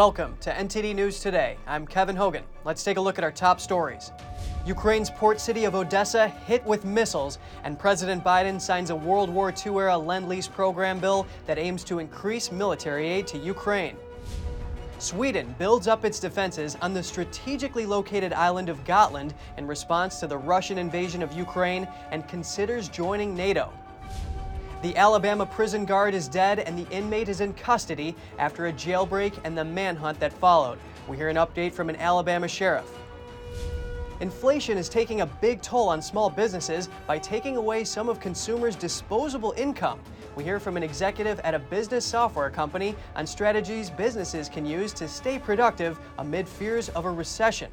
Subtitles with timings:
[0.00, 1.58] Welcome to NTD News Today.
[1.66, 2.42] I'm Kevin Hogan.
[2.64, 4.12] Let's take a look at our top stories.
[4.64, 9.52] Ukraine's port city of Odessa hit with missiles, and President Biden signs a World War
[9.52, 13.94] II era Lend Lease program bill that aims to increase military aid to Ukraine.
[14.98, 20.26] Sweden builds up its defenses on the strategically located island of Gotland in response to
[20.26, 23.70] the Russian invasion of Ukraine and considers joining NATO.
[24.82, 29.34] The Alabama prison guard is dead and the inmate is in custody after a jailbreak
[29.44, 30.78] and the manhunt that followed.
[31.06, 32.90] We hear an update from an Alabama sheriff.
[34.20, 38.74] Inflation is taking a big toll on small businesses by taking away some of consumers'
[38.74, 40.00] disposable income.
[40.34, 44.94] We hear from an executive at a business software company on strategies businesses can use
[44.94, 47.70] to stay productive amid fears of a recession.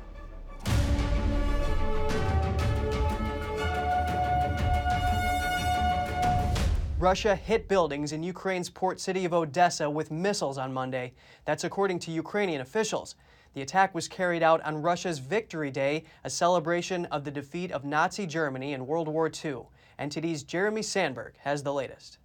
[7.00, 11.14] Russia hit buildings in Ukraine's port city of Odessa with missiles on Monday.
[11.46, 13.14] That's according to Ukrainian officials.
[13.54, 17.86] The attack was carried out on Russia's Victory Day, a celebration of the defeat of
[17.86, 19.68] Nazi Germany in World War II.
[20.00, 22.18] NTD's Jeremy Sandberg has the latest.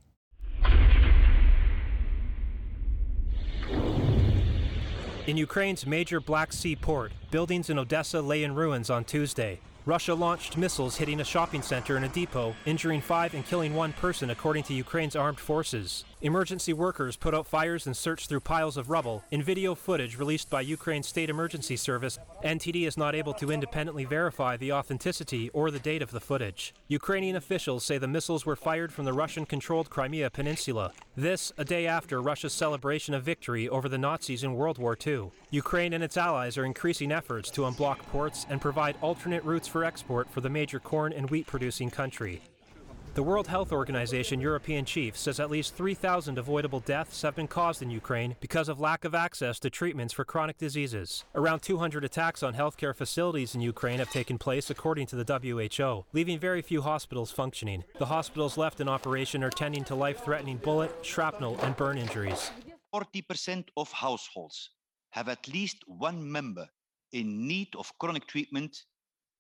[5.26, 9.60] In Ukraine's major Black Sea port, buildings in Odessa lay in ruins on Tuesday.
[9.84, 13.92] Russia launched missiles hitting a shopping center and a depot, injuring five and killing one
[13.92, 16.04] person, according to Ukraine's armed forces.
[16.22, 19.24] Emergency workers put out fires and searched through piles of rubble.
[19.32, 24.04] In video footage released by Ukraine's State Emergency Service, NTD is not able to independently
[24.04, 26.74] verify the authenticity or the date of the footage.
[26.86, 30.92] Ukrainian officials say the missiles were fired from the Russian controlled Crimea Peninsula.
[31.16, 35.32] This, a day after Russia's celebration of victory over the Nazis in World War II.
[35.50, 39.84] Ukraine and its allies are increasing efforts to unblock ports and provide alternate routes for
[39.84, 42.42] export for the major corn and wheat producing country.
[43.14, 47.82] The World Health Organization European chief says at least 3,000 avoidable deaths have been caused
[47.82, 51.22] in Ukraine because of lack of access to treatments for chronic diseases.
[51.34, 56.06] Around 200 attacks on healthcare facilities in Ukraine have taken place, according to the WHO,
[56.14, 57.84] leaving very few hospitals functioning.
[57.98, 62.50] The hospitals left in operation are tending to life threatening bullet, shrapnel, and burn injuries.
[62.94, 64.70] 40% of households
[65.10, 66.66] have at least one member
[67.12, 68.84] in need of chronic treatment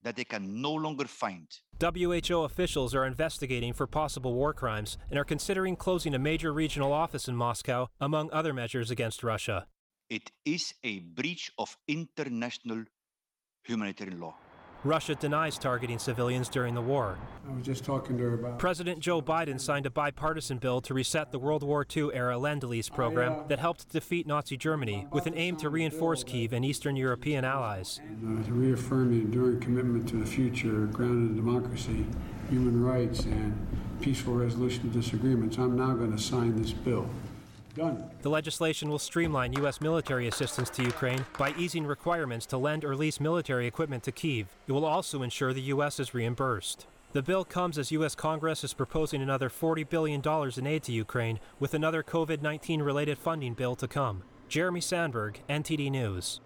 [0.02, 1.48] that they can no longer find.
[1.80, 6.92] WHO officials are investigating for possible war crimes and are considering closing a major regional
[6.92, 9.66] office in Moscow, among other measures against Russia.
[10.10, 12.84] It is a breach of international
[13.64, 14.34] humanitarian law.
[14.84, 17.16] Russia denies targeting civilians during the war.
[17.48, 18.58] I was just talking to her about.
[18.58, 22.64] President Joe Biden signed a bipartisan bill to reset the World War II era Lend
[22.64, 26.52] Lease program I, uh, that helped defeat Nazi Germany with an aim to reinforce Kiev
[26.52, 28.00] and Eastern European allies.
[28.02, 32.04] Uh, to reaffirm the enduring commitment to the future grounded in democracy,
[32.50, 33.54] human rights, and
[34.00, 37.08] peaceful resolution of disagreements, I'm now going to sign this bill.
[37.74, 38.10] Done.
[38.20, 39.80] The legislation will streamline U.S.
[39.80, 44.48] military assistance to Ukraine by easing requirements to lend or lease military equipment to Kiev.
[44.66, 45.98] It will also ensure the U.S.
[45.98, 46.86] is reimbursed.
[47.12, 48.14] The bill comes as U.S.
[48.14, 50.22] Congress is proposing another $40 billion
[50.56, 54.22] in aid to Ukraine, with another COVID 19 related funding bill to come.
[54.48, 56.40] Jeremy Sandberg, NTD News.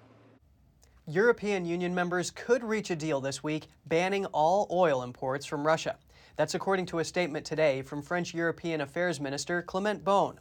[1.09, 5.97] European Union members could reach a deal this week banning all oil imports from Russia.
[6.34, 10.38] That's according to a statement today from French European Affairs Minister Clement Beaune.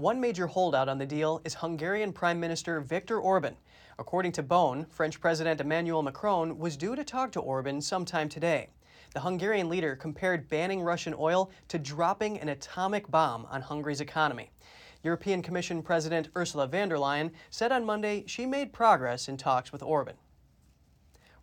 [0.00, 3.54] One major holdout on the deal is Hungarian Prime Minister Viktor Orban.
[3.98, 8.70] According to Beaune, French President Emmanuel Macron was due to talk to Orban sometime today.
[9.12, 14.50] The Hungarian leader compared banning Russian oil to dropping an atomic bomb on Hungary's economy.
[15.02, 19.70] European Commission President Ursula von der Leyen said on Monday she made progress in talks
[19.70, 20.16] with Orban.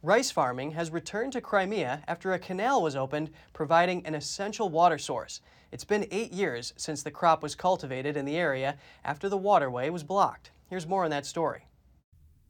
[0.02, 4.98] Rice farming has returned to Crimea after a canal was opened, providing an essential water
[4.98, 5.42] source.
[5.72, 9.90] It's been eight years since the crop was cultivated in the area after the waterway
[9.90, 10.52] was blocked.
[10.70, 11.68] Here's more on that story.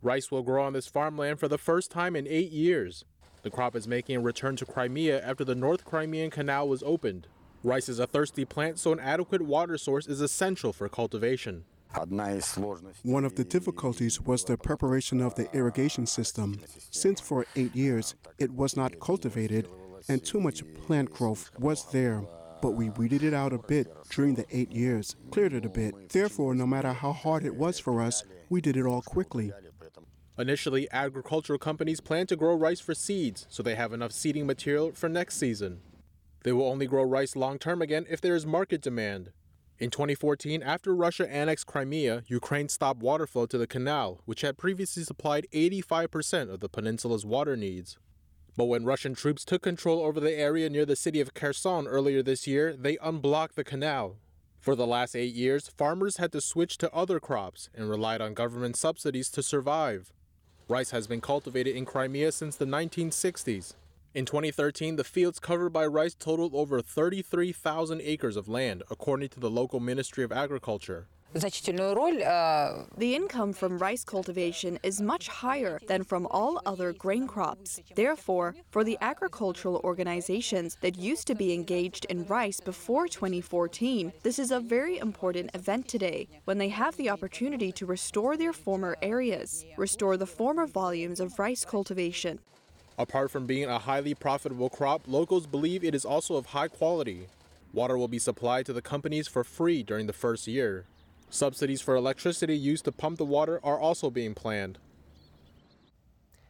[0.04, 3.06] Rice will grow on this farmland for the first time in eight years.
[3.42, 7.28] The crop is making a return to Crimea after the North Crimean Canal was opened.
[7.64, 11.66] Rice is a thirsty plant, so an adequate water source is essential for cultivation.
[13.04, 16.60] One of the difficulties was the preparation of the irrigation system.
[16.92, 19.68] Since for eight years it was not cultivated
[20.08, 22.24] and too much plant growth was there,
[22.62, 26.10] but we weeded it out a bit during the eight years, cleared it a bit.
[26.10, 29.52] Therefore, no matter how hard it was for us, we did it all quickly.
[30.38, 34.92] Initially, agricultural companies plan to grow rice for seeds so they have enough seeding material
[34.94, 35.82] for next season.
[36.44, 39.32] They will only grow rice long term again if there is market demand.
[39.80, 44.58] In 2014, after Russia annexed Crimea, Ukraine stopped water flow to the canal, which had
[44.58, 47.98] previously supplied 85% of the peninsula's water needs.
[48.58, 52.24] But when Russian troops took control over the area near the city of Kherson earlier
[52.24, 54.18] this year, they unblocked the canal.
[54.60, 58.34] For the last eight years, farmers had to switch to other crops and relied on
[58.34, 60.12] government subsidies to survive.
[60.68, 63.76] Rice has been cultivated in Crimea since the 1960s.
[64.16, 69.40] In 2013, the fields covered by rice totaled over 33,000 acres of land, according to
[69.40, 71.08] the local Ministry of Agriculture.
[71.34, 77.82] The income from rice cultivation is much higher than from all other grain crops.
[77.96, 84.40] Therefore, for the agricultural organizations that used to be engaged in rice before 2014, this
[84.40, 88.96] is a very important event today when they have the opportunity to restore their former
[89.02, 92.40] areas, restore the former volumes of rice cultivation.
[92.98, 97.28] Apart from being a highly profitable crop, locals believe it is also of high quality.
[97.74, 100.86] Water will be supplied to the companies for free during the first year.
[101.30, 104.80] Subsidies for electricity used to pump the water are also being planned.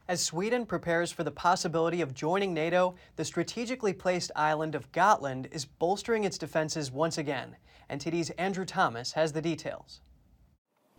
[0.08, 5.48] As Sweden prepares for the possibility of joining NATO, the strategically placed island of Gotland
[5.52, 7.56] is bolstering its defenses once again.
[7.90, 10.00] NTD's Andrew Thomas has the details.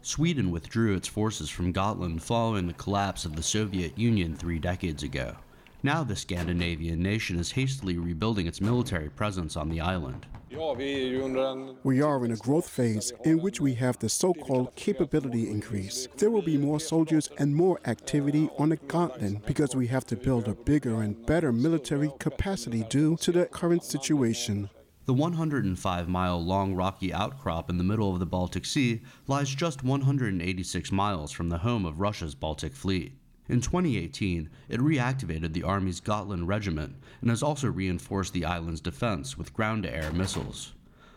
[0.02, 5.04] Sweden withdrew its forces from Gotland following the collapse of the Soviet Union three decades
[5.04, 5.36] ago.
[5.82, 10.26] Now, the Scandinavian nation is hastily rebuilding its military presence on the island.
[10.52, 16.10] We are in a growth phase in which we have the so called capability increase.
[16.18, 20.18] There will be more soldiers and more activity on the continent because we have to
[20.18, 24.70] build a bigger and better military capacity due to the current situation.
[25.06, 29.82] The 105 mile long rocky outcrop in the middle of the Baltic Sea lies just
[29.82, 33.14] 186 miles from the home of Russia's Baltic Fleet.
[33.50, 39.40] In 2018, it reactivated the Army's Gotland Regiment and has also reinforced the island's defense
[39.40, 40.74] with ground to air missiles.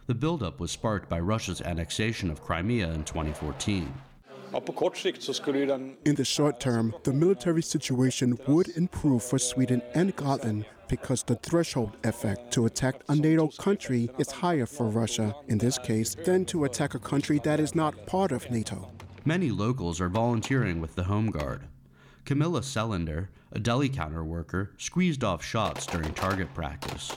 [0.06, 3.93] The buildup was sparked by Russia's annexation of Crimea in 2014.
[6.05, 11.37] In the short term, the military situation would improve for Sweden and Gotland because the
[11.37, 16.44] threshold effect to attack a NATO country is higher for Russia, in this case, than
[16.46, 18.90] to attack a country that is not part of NATO.
[19.25, 21.62] Many locals are volunteering with the Home Guard.
[22.24, 27.12] Camilla Selander, a deli counter worker, squeezed off shots during target practice.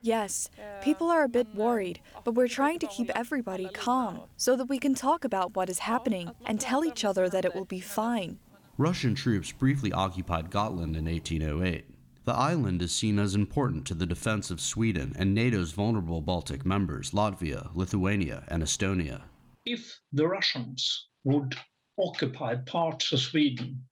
[0.00, 0.48] Yes,
[0.82, 4.78] people are a bit worried, but we're trying to keep everybody calm so that we
[4.78, 8.38] can talk about what is happening and tell each other that it will be fine.
[8.78, 11.84] Russian troops briefly occupied Gotland in 1808.
[12.24, 16.64] The island is seen as important to the defense of Sweden and NATO's vulnerable Baltic
[16.64, 19.22] members, Latvia, Lithuania, and Estonia.
[19.66, 21.56] If the Russians would
[21.98, 23.82] occupied parts of Sweden,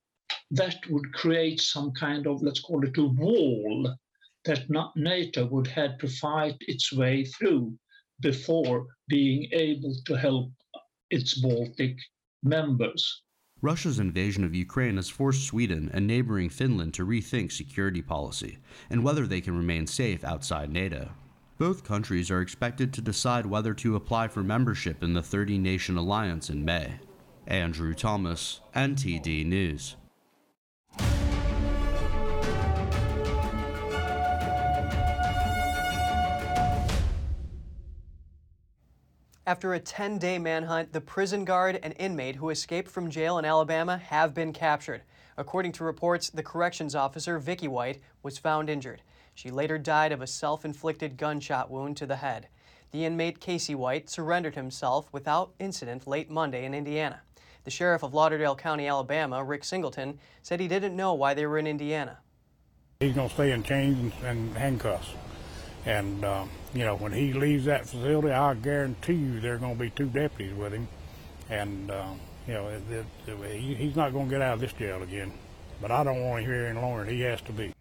[0.50, 3.94] that would create some kind of, let's call it a wall
[4.44, 4.66] that
[4.96, 7.76] NATO would have to fight its way through
[8.20, 10.52] before being able to help
[11.10, 11.96] its Baltic
[12.42, 13.22] members.
[13.62, 18.58] Russia's invasion of Ukraine has forced Sweden and neighboring Finland to rethink security policy
[18.88, 21.10] and whether they can remain safe outside NATO.
[21.58, 25.98] Both countries are expected to decide whether to apply for membership in the 30 nation
[25.98, 26.94] alliance in May.
[27.50, 29.96] Andrew Thomas, NTD News.
[39.44, 43.44] After a 10 day manhunt, the prison guard and inmate who escaped from jail in
[43.44, 45.02] Alabama have been captured.
[45.36, 49.02] According to reports, the corrections officer, Vicky White, was found injured.
[49.34, 52.46] She later died of a self inflicted gunshot wound to the head.
[52.92, 57.22] The inmate, Casey White, surrendered himself without incident late Monday in Indiana.
[57.64, 61.58] The sheriff of Lauderdale County, Alabama, Rick Singleton, said he didn't know why they were
[61.58, 62.18] in Indiana.
[63.00, 65.10] He's going to stay in chains and, handcuffs.
[65.84, 69.74] And, uh, you know, when he leaves that facility, I guarantee you there are going
[69.74, 70.88] to be two deputies with him.
[71.48, 72.12] And, uh,
[72.46, 75.32] you know, it, it, it, he's not going to get out of this jail again.
[75.80, 77.04] But I don't want him here any longer.
[77.04, 77.72] He has to be.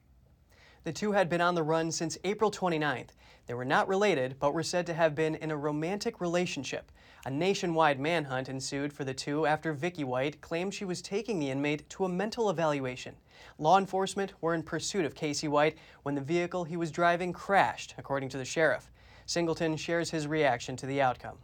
[0.83, 3.09] The two had been on the run since April 29th.
[3.47, 6.91] They were not related, but were said to have been in a romantic relationship.
[7.25, 11.49] A nationwide manhunt ensued for the two after Vicky White claimed she was taking the
[11.49, 13.15] inmate to a mental evaluation.
[13.57, 17.93] Law enforcement were in pursuit of Casey White when the vehicle he was driving crashed,
[17.97, 18.89] according to the sheriff.
[19.25, 21.37] Singleton shares his reaction to the outcome.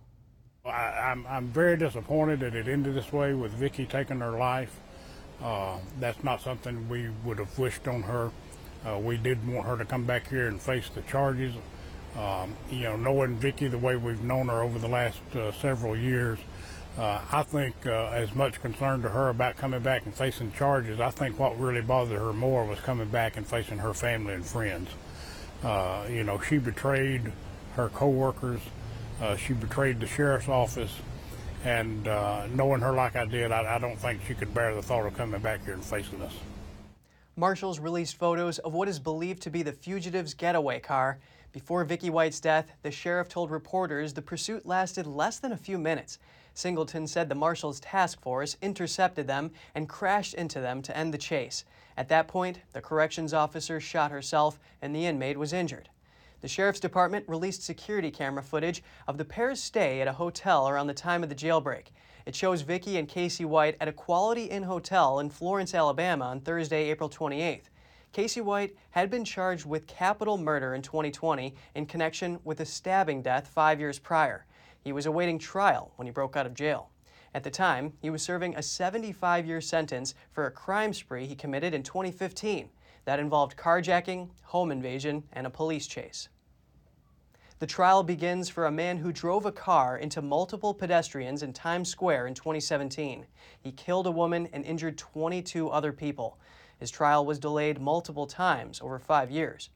[0.66, 4.32] I, am I'm, I'm very disappointed that it ended this way with Vicky taking her
[4.32, 4.80] life.
[5.44, 8.32] Uh, that's not something we would have wished on her.
[8.88, 11.54] Uh, we did want her to come back here and face the charges.
[12.18, 15.98] Um, you know, knowing Vicky the way we've known her over the last uh, several
[15.98, 16.40] years,
[16.98, 21.02] uh, I think uh, as much concern to her about coming back and facing charges,
[21.02, 24.46] I think what really bothered her more was coming back and facing her family and
[24.46, 24.90] friends.
[25.62, 27.34] Uh, you know, she betrayed
[27.76, 28.62] her coworkers,
[29.22, 30.94] uh, she betrayed the sheriff's office,
[31.66, 34.82] and uh, knowing her like I did, I, I don't think she could bear the
[34.82, 36.34] thought of coming back here and facing us.
[37.36, 41.20] Marshals released photos of what is believed to be the fugitive's getaway car.
[41.56, 45.78] Before Vicky White's death, the sheriff told reporters the pursuit lasted less than a few
[45.78, 46.20] minutes.
[46.54, 51.18] Singleton said the marshal's task force intercepted them and crashed into them to end the
[51.18, 51.64] chase.
[51.96, 55.88] At that point, the corrections officer shot herself and the inmate was injured.
[56.42, 60.88] The sheriff's department released security camera footage of the pair's stay at a hotel around
[60.88, 61.86] the time of the jailbreak.
[62.26, 66.42] It shows Vicky and Casey White at a Quality Inn hotel in Florence, Alabama on
[66.42, 67.70] Thursday, April 28th.
[68.16, 73.22] Casey White had been charged with capital murder in 2020 in connection with a stabbing
[73.22, 74.46] death five years prior.
[74.80, 76.92] He was awaiting trial when he broke out of jail.
[77.34, 81.36] At the time, he was serving a 75 year sentence for a crime spree he
[81.36, 82.70] committed in 2015
[83.04, 86.30] that involved carjacking, home invasion, and a police chase.
[87.60, 91.90] The trial begins for a man who drove a car into multiple pedestrians in Times
[91.90, 93.26] Square in 2017.
[93.60, 96.38] He killed a woman and injured 22 other people.
[96.80, 99.70] His trial was delayed multiple times over five years.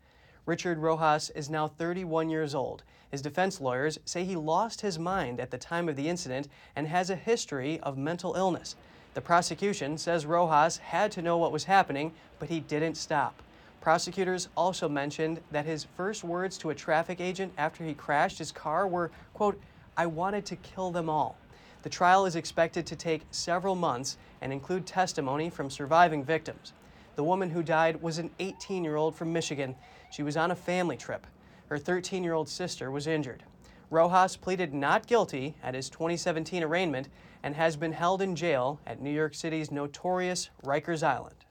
[0.45, 2.83] Richard Rojas is now 31 years old.
[3.11, 6.87] His defense lawyers say he lost his mind at the time of the incident and
[6.87, 8.75] has a history of mental illness.
[9.13, 13.41] The prosecution says Rojas had to know what was happening, but he didn't stop.
[13.81, 18.51] Prosecutors also mentioned that his first words to a traffic agent after he crashed his
[18.51, 19.59] car were, quote,
[19.95, 21.37] I wanted to kill them all.
[21.81, 26.73] The trial is expected to take several months and include testimony from surviving victims.
[27.19, 29.75] The woman who died was an 18 year old from Michigan.
[30.09, 31.27] She was on a family trip.
[31.67, 33.43] Her 13 year old sister was injured.
[33.89, 37.09] Rojas pleaded not guilty at his 2017 arraignment
[37.43, 41.43] and has been held in jail at New York City's notorious Rikers Island.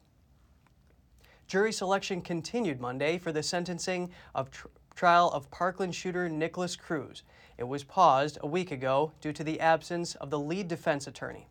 [1.46, 7.24] Jury selection continued Monday for the sentencing of tr- trial of Parkland shooter Nikolas Cruz.
[7.58, 11.46] It was paused a week ago due to the absence of the lead defense attorney.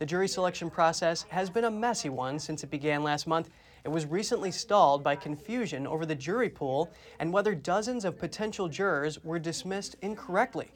[0.00, 3.50] The jury selection process has been a messy one since it began last month.
[3.84, 8.66] It was recently stalled by confusion over the jury pool and whether dozens of potential
[8.66, 10.70] jurors were dismissed incorrectly.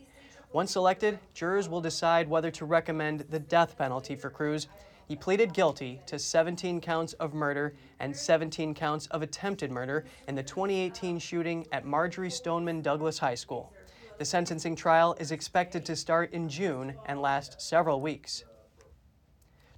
[0.53, 4.69] Once selected, jurors will decide whether to recommend the death penalty for Cruz.
[5.09, 10.35] He pleaded guilty to 17 counts of murder and 17 counts of attempted murder in
[10.35, 13.73] the 2018 shooting at Marjory Stoneman Douglas High School.
[14.19, 18.45] The sentencing trial is expected to start in June and last several weeks.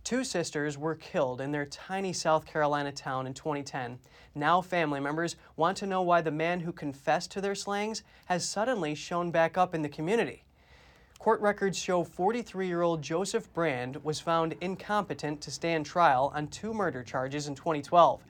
[0.07, 3.99] Two sisters were killed in their tiny South Carolina town in 2010.
[4.37, 8.49] Now, family members want to know why the man who confessed to their slayings has
[8.49, 10.45] suddenly shown back up in the community.
[11.19, 16.47] Court records show 43 year old Joseph Brand was found incompetent to stand trial on
[16.47, 18.23] two murder charges in 2012.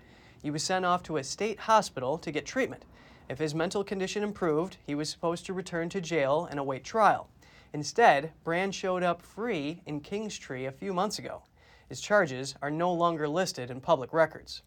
[0.42, 2.86] He was sent off to a state hospital to get treatment.
[3.28, 7.28] If his mental condition improved, he was supposed to return to jail and await trial.
[7.74, 11.42] Instead, Brand showed up free in Kingstree a few months ago.
[11.88, 14.62] His charges are no longer listed in public records.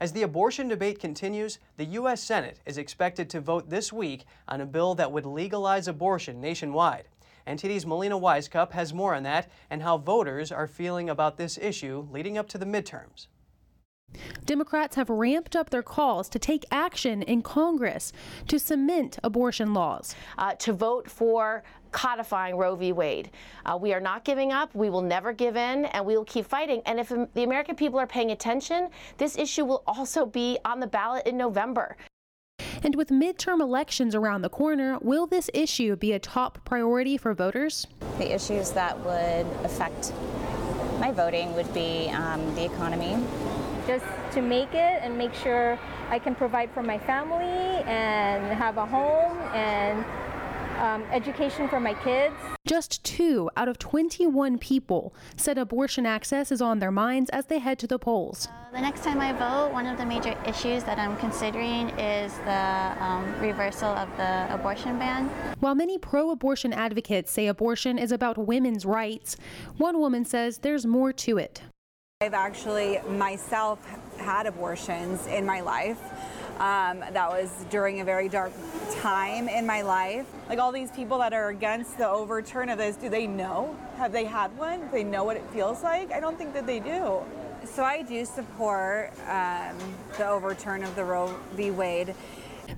[0.00, 2.22] As the abortion debate continues, the U.S.
[2.22, 7.04] Senate is expected to vote this week on a bill that would legalize abortion nationwide.
[7.46, 12.08] NTD's Melina Wisecup has more on that and how voters are feeling about this issue
[12.10, 13.28] leading up to the midterms.
[14.44, 18.12] Democrats have ramped up their calls to take action in Congress
[18.48, 20.14] to cement abortion laws.
[20.38, 22.92] Uh, to vote for codifying Roe v.
[22.92, 23.30] Wade.
[23.64, 24.74] Uh, we are not giving up.
[24.74, 26.82] We will never give in, and we will keep fighting.
[26.86, 30.88] And if the American people are paying attention, this issue will also be on the
[30.88, 31.96] ballot in November.
[32.82, 37.32] And with midterm elections around the corner, will this issue be a top priority for
[37.32, 37.86] voters?
[38.18, 40.12] The issues that would affect
[41.00, 43.16] my voting would be um, the economy.
[43.86, 45.78] Just to make it and make sure
[46.10, 50.04] I can provide for my family and have a home and
[50.78, 52.34] um, education for my kids.
[52.66, 57.58] Just two out of 21 people said abortion access is on their minds as they
[57.58, 58.48] head to the polls.
[58.48, 62.32] Uh, the next time I vote, one of the major issues that I'm considering is
[62.38, 65.28] the um, reversal of the abortion ban.
[65.60, 69.36] While many pro abortion advocates say abortion is about women's rights,
[69.76, 71.62] one woman says there's more to it.
[72.24, 73.78] I've actually myself
[74.16, 76.00] had abortions in my life.
[76.54, 78.50] Um, that was during a very dark
[79.02, 80.26] time in my life.
[80.48, 83.76] Like all these people that are against the overturn of this, do they know?
[83.98, 84.80] Have they had one?
[84.80, 86.12] Do they know what it feels like?
[86.12, 87.20] I don't think that they do.
[87.66, 89.76] So I do support um,
[90.16, 91.72] the overturn of the Roe v.
[91.72, 92.14] Wade.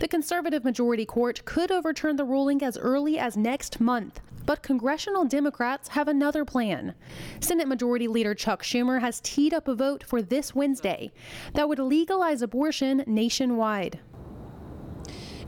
[0.01, 4.19] The conservative majority court could overturn the ruling as early as next month.
[4.47, 6.95] But congressional Democrats have another plan.
[7.41, 11.11] Senate Majority Leader Chuck Schumer has teed up a vote for this Wednesday
[11.55, 13.99] that would legalize abortion nationwide.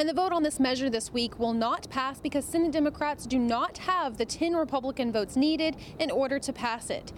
[0.00, 3.38] And the vote on this measure this week will not pass because Senate Democrats do
[3.38, 7.12] not have the 10 Republican votes needed in order to pass it.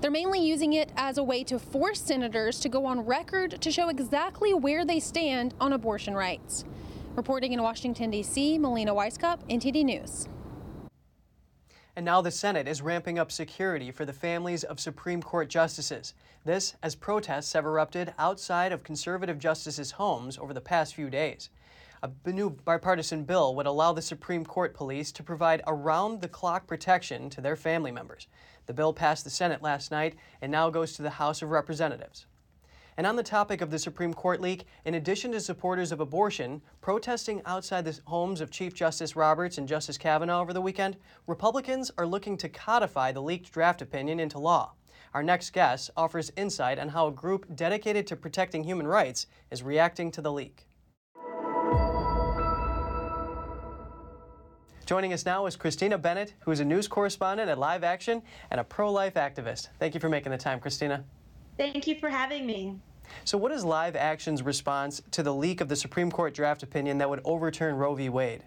[0.00, 3.70] They're mainly using it as a way to force senators to go on record to
[3.70, 6.64] show exactly where they stand on abortion rights.
[7.14, 10.28] Reporting in Washington, D.C., Melina Wisecup, NTD News.
[11.96, 16.12] And now the Senate is ramping up security for the families of Supreme Court justices.
[16.44, 21.48] This as protests have erupted outside of conservative justices' homes over the past few days.
[22.02, 26.66] A new bipartisan bill would allow the Supreme Court police to provide around the clock
[26.66, 28.26] protection to their family members.
[28.66, 32.26] The bill passed the Senate last night and now goes to the House of Representatives.
[32.98, 36.62] And on the topic of the Supreme Court leak, in addition to supporters of abortion
[36.80, 41.90] protesting outside the homes of Chief Justice Roberts and Justice Kavanaugh over the weekend, Republicans
[41.98, 44.72] are looking to codify the leaked draft opinion into law.
[45.12, 49.62] Our next guest offers insight on how a group dedicated to protecting human rights is
[49.62, 50.66] reacting to the leak.
[54.86, 58.60] Joining us now is Christina Bennett, who is a news correspondent at Live Action and
[58.60, 59.68] a pro life activist.
[59.78, 61.04] Thank you for making the time, Christina.
[61.56, 62.78] Thank you for having me.
[63.24, 66.98] So, what is Live Action's response to the leak of the Supreme Court draft opinion
[66.98, 68.08] that would overturn Roe v.
[68.08, 68.42] Wade?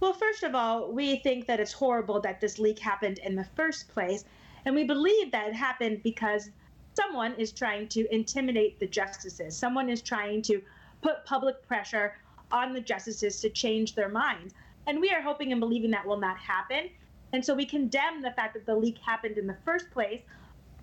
[0.00, 3.46] Well, first of all, we think that it's horrible that this leak happened in the
[3.56, 4.24] first place.
[4.66, 6.50] And we believe that it happened because
[6.94, 9.56] someone is trying to intimidate the justices.
[9.56, 10.62] Someone is trying to
[11.02, 12.14] put public pressure
[12.52, 14.54] on the justices to change their minds.
[14.86, 16.90] And we are hoping and believing that will not happen.
[17.32, 20.20] And so we condemn the fact that the leak happened in the first place.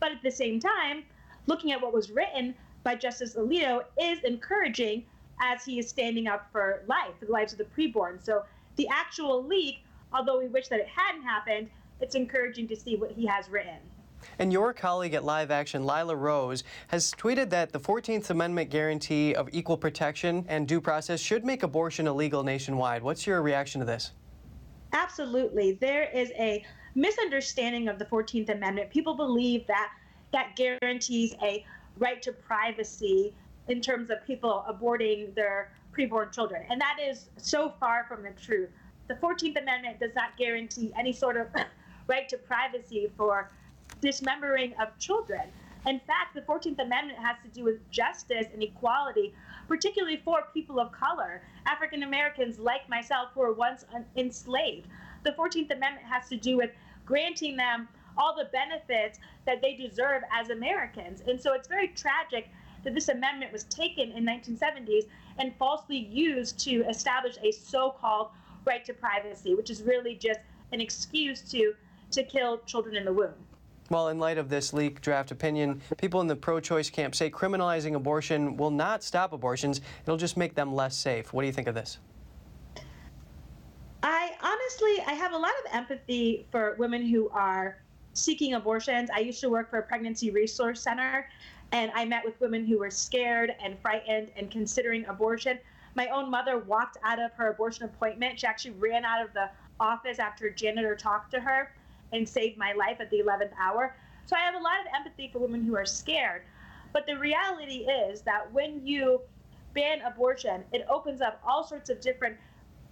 [0.01, 1.03] But at the same time,
[1.45, 5.05] looking at what was written by Justice Alito is encouraging
[5.39, 8.21] as he is standing up for life, for the lives of the preborn.
[8.21, 8.43] So
[8.75, 11.69] the actual leak, although we wish that it hadn't happened,
[12.01, 13.77] it's encouraging to see what he has written.
[14.39, 19.35] And your colleague at Live Action, Lila Rose, has tweeted that the 14th Amendment guarantee
[19.35, 23.03] of equal protection and due process should make abortion illegal nationwide.
[23.03, 24.13] What's your reaction to this?
[24.93, 25.73] Absolutely.
[25.73, 26.63] There is a
[26.95, 28.89] misunderstanding of the 14th Amendment.
[28.89, 29.91] People believe that
[30.31, 31.65] that guarantees a
[31.97, 33.33] right to privacy
[33.67, 36.63] in terms of people aborting their preborn children.
[36.69, 38.69] And that is so far from the truth.
[39.07, 41.47] The 14th Amendment does not guarantee any sort of
[42.07, 43.51] right to privacy for
[44.01, 45.41] dismembering of children.
[45.85, 49.33] In fact, the 14th Amendment has to do with justice and equality,
[49.67, 54.87] particularly for people of color, African Americans like myself who were once enslaved.
[55.23, 56.71] The 14th Amendment has to do with
[57.05, 61.21] granting them all the benefits that they deserve as Americans.
[61.27, 62.49] And so it's very tragic
[62.83, 65.07] that this amendment was taken in 1970s
[65.37, 68.29] and falsely used to establish a so-called
[68.65, 70.39] right to privacy, which is really just
[70.71, 71.73] an excuse to
[72.11, 73.33] to kill children in the womb.
[73.89, 77.29] Well, in light of this leak draft opinion, people in the pro choice camp say
[77.29, 81.33] criminalizing abortion will not stop abortions, it'll just make them less safe.
[81.33, 81.99] What do you think of this?
[84.03, 87.77] I honestly, I have a lot of empathy for women who are
[88.13, 89.09] seeking abortions.
[89.13, 91.27] I used to work for a pregnancy resource center,
[91.71, 95.59] and I met with women who were scared and frightened and considering abortion.
[95.95, 98.39] My own mother walked out of her abortion appointment.
[98.39, 101.71] She actually ran out of the office after a janitor talked to her
[102.11, 103.95] and saved my life at the 11th hour.
[104.25, 106.43] So I have a lot of empathy for women who are scared.
[106.93, 109.21] But the reality is that when you
[109.73, 112.37] ban abortion, it opens up all sorts of different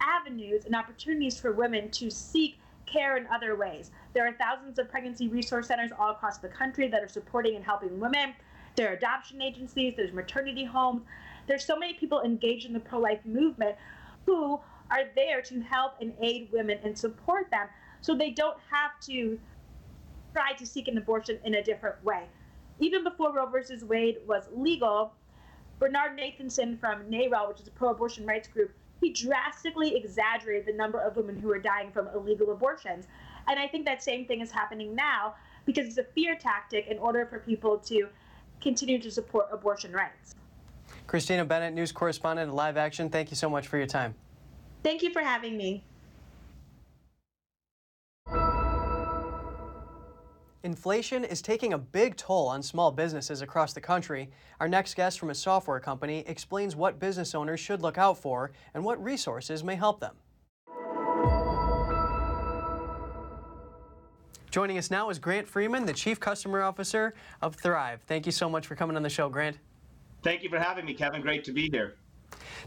[0.00, 3.90] avenues and opportunities for women to seek care in other ways.
[4.14, 7.64] There are thousands of pregnancy resource centers all across the country that are supporting and
[7.64, 8.34] helping women.
[8.76, 11.02] There are adoption agencies, there's maternity homes.
[11.46, 13.76] There's so many people engaged in the pro life movement
[14.26, 14.60] who
[14.90, 17.68] are there to help and aid women and support them
[18.00, 19.38] so they don't have to
[20.32, 22.24] try to seek an abortion in a different way.
[22.78, 25.12] Even before Roe versus Wade was legal,
[25.78, 30.76] Bernard Nathanson from NARAL, which is a pro abortion rights group, he drastically exaggerated the
[30.76, 33.06] number of women who are dying from illegal abortions.
[33.48, 35.34] And I think that same thing is happening now
[35.64, 38.08] because it's a fear tactic in order for people to
[38.60, 40.34] continue to support abortion rights.
[41.06, 44.14] Christina Bennett, news correspondent at Live Action, thank you so much for your time.
[44.82, 45.82] Thank you for having me.
[50.62, 54.28] Inflation is taking a big toll on small businesses across the country.
[54.60, 58.52] Our next guest from a software company explains what business owners should look out for
[58.74, 60.14] and what resources may help them.
[64.50, 68.00] Joining us now is Grant Freeman, the Chief Customer Officer of Thryv.
[68.06, 69.56] Thank you so much for coming on the show, Grant.
[70.22, 71.22] Thank you for having me, Kevin.
[71.22, 71.94] Great to be here.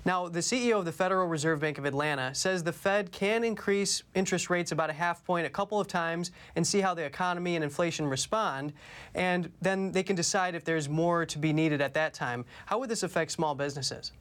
[0.06, 4.04] Now, the CEO of the Federal Reserve Bank of Atlanta says the Fed can increase
[4.16, 7.56] interest rates about a half point a couple of times and see how the economy
[7.56, 8.74] and inflation respond,
[9.16, 12.46] and then they can decide if there's more to be needed at that time.
[12.66, 14.12] How would this affect small businesses?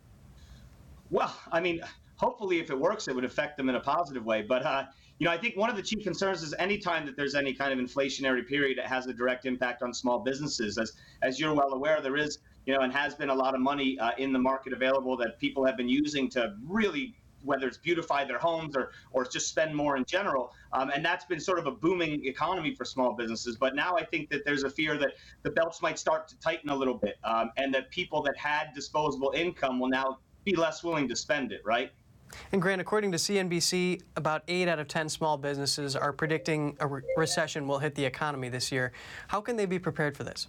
[1.10, 1.82] Well, I mean,
[2.16, 4.42] hopefully, if it works, it would affect them in a positive way.
[4.42, 4.84] But uh,
[5.18, 7.72] you know, I think one of the chief concerns is anytime that there's any kind
[7.72, 10.78] of inflationary period, it has a direct impact on small businesses.
[10.78, 13.60] As as you're well aware, there is you know, and has been a lot of
[13.60, 17.76] money uh, in the market available that people have been using to really whether it's
[17.76, 20.52] beautify their homes or or just spend more in general.
[20.72, 23.56] Um, and that's been sort of a booming economy for small businesses.
[23.56, 26.70] But now I think that there's a fear that the belts might start to tighten
[26.70, 30.82] a little bit, um, and that people that had disposable income will now be less
[30.82, 31.62] willing to spend it.
[31.64, 31.90] Right.
[32.50, 36.86] And Grant, according to CNBC, about 8 out of 10 small businesses are predicting a
[36.86, 38.92] re- recession will hit the economy this year.
[39.28, 40.48] How can they be prepared for this?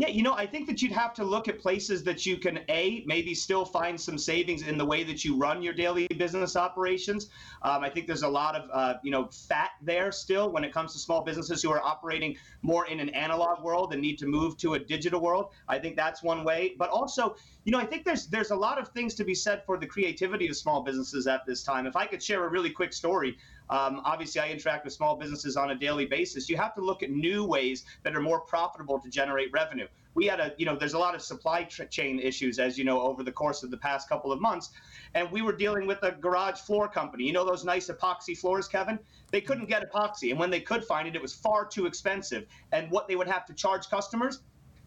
[0.00, 2.60] Yeah, you know, I think that you'd have to look at places that you can
[2.70, 6.56] a maybe still find some savings in the way that you run your daily business
[6.56, 7.28] operations.
[7.60, 10.72] Um, I think there's a lot of uh, you know fat there still when it
[10.72, 14.26] comes to small businesses who are operating more in an analog world and need to
[14.26, 15.52] move to a digital world.
[15.68, 18.78] I think that's one way, but also you know I think there's there's a lot
[18.78, 21.86] of things to be said for the creativity of small businesses at this time.
[21.86, 23.36] If I could share a really quick story.
[23.70, 26.48] Um, obviously, I interact with small businesses on a daily basis.
[26.48, 29.86] You have to look at new ways that are more profitable to generate revenue.
[30.14, 33.00] We had a, you know, there's a lot of supply chain issues, as you know,
[33.00, 34.70] over the course of the past couple of months.
[35.14, 37.24] And we were dealing with a garage floor company.
[37.24, 38.98] You know those nice epoxy floors, Kevin?
[39.30, 40.30] They couldn't get epoxy.
[40.30, 42.46] And when they could find it, it was far too expensive.
[42.72, 44.42] And what they would have to charge customers,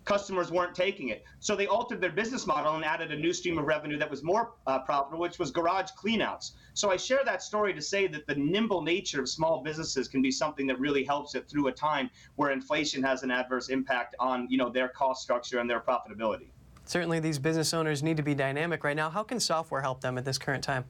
[0.06, 1.24] customers weren't taking it.
[1.40, 4.24] So they altered their business model and added a new stream of revenue that was
[4.24, 6.52] more uh, profitable, which was garage cleanouts.
[6.74, 10.22] So I share that story to say that the nimble nature of small businesses can
[10.22, 14.16] be something that really helps it through a time where inflation has an adverse impact
[14.20, 16.48] on you know their cost structure and their profitability.
[16.86, 19.10] Certainly, these business owners need to be dynamic right now.
[19.10, 20.86] How can software help them at this current time?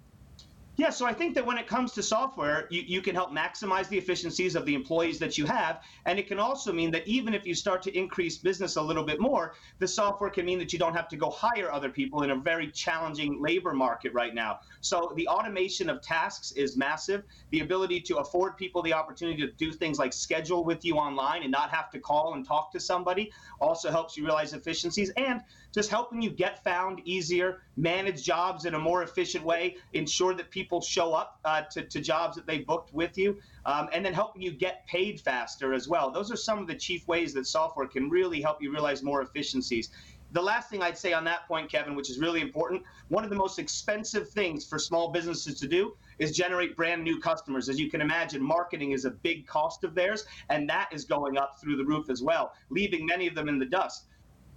[0.75, 3.87] Yeah, so I think that when it comes to software, you, you can help maximize
[3.89, 5.83] the efficiencies of the employees that you have.
[6.07, 9.03] And it can also mean that even if you start to increase business a little
[9.03, 12.23] bit more, the software can mean that you don't have to go hire other people
[12.23, 14.57] in a very challenging labor market right now.
[14.81, 17.23] So the automation of tasks is massive.
[17.51, 21.43] The ability to afford people the opportunity to do things like schedule with you online
[21.43, 23.31] and not have to call and talk to somebody
[23.61, 25.11] also helps you realize efficiencies.
[25.17, 25.41] And
[25.73, 30.51] just helping you get found easier, manage jobs in a more efficient way, ensure that
[30.51, 34.13] people show up uh, to, to jobs that they booked with you, um, and then
[34.13, 36.11] helping you get paid faster as well.
[36.11, 39.21] Those are some of the chief ways that software can really help you realize more
[39.21, 39.89] efficiencies.
[40.31, 43.29] The last thing I'd say on that point, Kevin, which is really important, one of
[43.29, 47.69] the most expensive things for small businesses to do is generate brand new customers.
[47.69, 51.37] As you can imagine, marketing is a big cost of theirs, and that is going
[51.37, 54.05] up through the roof as well, leaving many of them in the dust.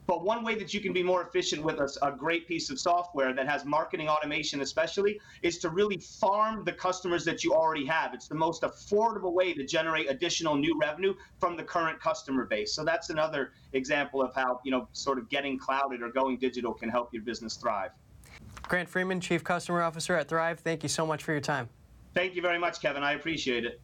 [0.07, 2.79] But one way that you can be more efficient with a, a, great piece of
[2.79, 7.85] software that has marketing automation, especially, is to really farm the customers that you already
[7.87, 8.15] have.
[8.15, 12.73] It's the most affordable way to generate additional new revenue from the current customer base.
[12.73, 16.73] So that's another example of how, you know, sort of getting clouded or going digital
[16.73, 17.91] can help your business thrive.
[18.63, 21.69] Grant Freeman, Chief Customer Officer at Thryv, thank you so much for your time.
[22.15, 23.03] Thank you very much, Kevin.
[23.03, 23.81] I appreciate it.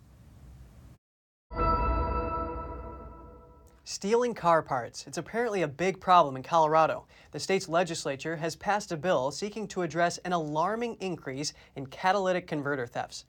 [3.93, 5.07] Stealing car parts.
[5.07, 7.05] It's apparently a big problem in Colorado.
[7.33, 12.47] The state's legislature has passed a bill seeking to address an alarming increase in catalytic
[12.47, 13.27] converter thefts.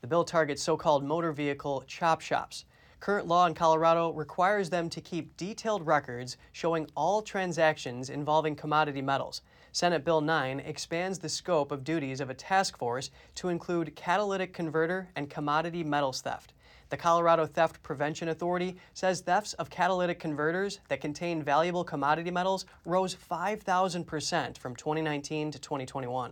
[0.00, 2.64] The bill targets so called motor vehicle chop shops.
[2.98, 9.00] Current law in Colorado requires them to keep detailed records showing all transactions involving commodity
[9.00, 9.42] metals.
[9.70, 14.52] Senate Bill 9 expands the scope of duties of a task force to include catalytic
[14.52, 16.52] converter and commodity metals theft.
[16.94, 22.66] The Colorado Theft Prevention Authority says thefts of catalytic converters that contain valuable commodity metals
[22.84, 26.30] rose 5,000% from 2019 to 2021.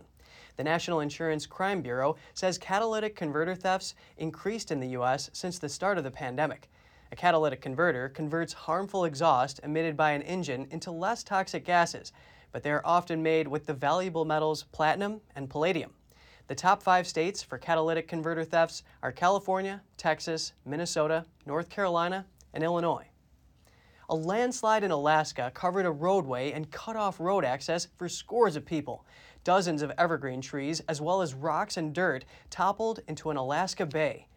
[0.55, 5.29] The National Insurance Crime Bureau says catalytic converter thefts increased in the U.S.
[5.33, 6.69] since the start of the pandemic.
[7.11, 12.13] A catalytic converter converts harmful exhaust emitted by an engine into less toxic gases,
[12.53, 15.91] but they are often made with the valuable metals platinum and palladium.
[16.47, 22.63] The top five states for catalytic converter thefts are California, Texas, Minnesota, North Carolina, and
[22.63, 23.07] Illinois.
[24.09, 28.65] A landslide in Alaska covered a roadway and cut off road access for scores of
[28.65, 29.05] people.
[29.45, 34.27] Dozens of evergreen trees, as well as rocks and dirt, toppled into an Alaska bay.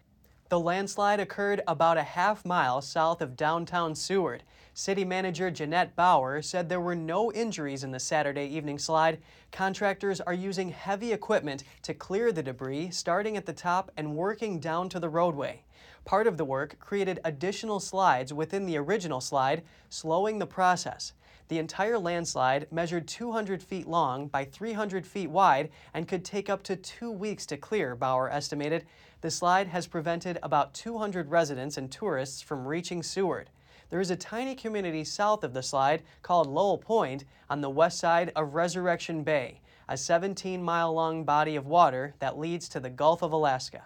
[0.48, 4.44] The landslide occurred about a half mile south of downtown Seward.
[4.74, 9.18] City manager Janette Bower said there were no injuries in the Saturday evening slide.
[9.50, 14.60] Contractors are using heavy equipment to clear the debris, starting at the top and working
[14.60, 15.64] down to the roadway.
[16.04, 21.12] Part of the work created additional slides within the original slide, slowing the process.
[21.48, 26.62] The entire landslide measured 200 feet long by 300 feet wide and could take up
[26.64, 28.84] to two weeks to clear, Bauer estimated.
[29.26, 33.50] The slide has prevented about 200 residents and tourists from reaching Seward.
[33.90, 37.98] There is a tiny community south of the slide called Lowell Point on the west
[37.98, 42.88] side of Resurrection Bay, a 17 mile long body of water that leads to the
[42.88, 43.82] Gulf of Alaska.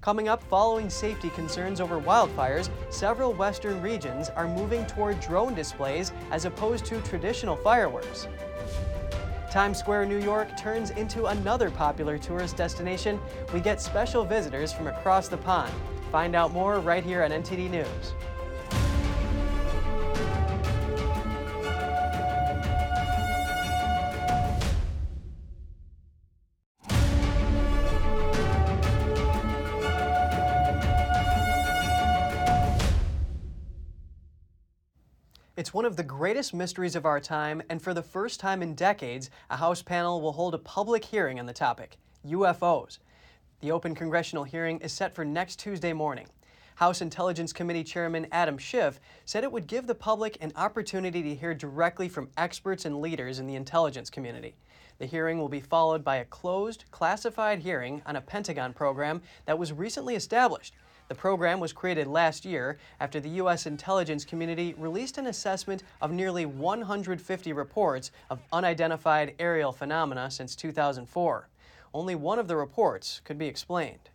[0.00, 6.12] Coming up, following safety concerns over wildfires, several western regions are moving toward drone displays
[6.30, 8.28] as opposed to traditional fireworks.
[9.54, 13.20] Times Square, New York turns into another popular tourist destination.
[13.52, 15.72] We get special visitors from across the pond.
[16.10, 18.14] Find out more right here on NTD News.
[35.74, 39.28] One of the greatest mysteries of our time, and for the first time in decades,
[39.50, 42.98] a House panel will hold a public hearing on the topic UFOs.
[43.58, 46.28] The open congressional hearing is set for next Tuesday morning.
[46.76, 51.34] House Intelligence Committee Chairman Adam Schiff said it would give the public an opportunity to
[51.34, 54.54] hear directly from experts and leaders in the intelligence community.
[54.98, 59.58] The hearing will be followed by a closed, classified hearing on a Pentagon program that
[59.58, 60.72] was recently established
[61.08, 63.66] the program was created last year after the U.S.
[63.66, 71.48] intelligence community released an assessment of nearly 150 reports of unidentified aerial phenomena since 2004.
[71.92, 74.10] Only one of the reports could be explained.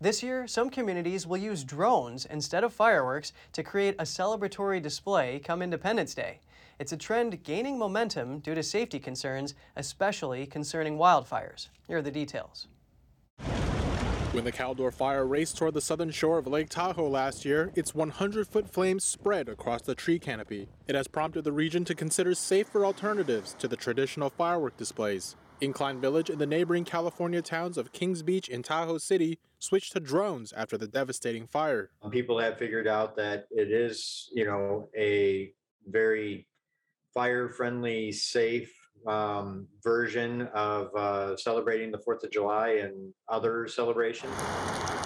[0.00, 5.38] This year, some communities will use drones instead of fireworks to create a celebratory display
[5.38, 6.40] come Independence Day.
[6.78, 11.68] It's a trend gaining momentum due to safety concerns, especially concerning wildfires.
[11.86, 12.66] Here are the details.
[14.34, 17.94] When the Caldor fire raced toward the southern shore of Lake Tahoe last year, its
[17.94, 20.66] 100 foot flames spread across the tree canopy.
[20.88, 25.36] It has prompted the region to consider safer alternatives to the traditional firework displays.
[25.60, 30.00] Incline Village and the neighboring California towns of Kings Beach and Tahoe City switched to
[30.00, 31.90] drones after the devastating fire.
[32.10, 35.52] People have figured out that it is, you know, a
[35.86, 36.48] very
[37.14, 44.32] fire friendly, safe um, version of uh, celebrating the 4th of July and other celebrations.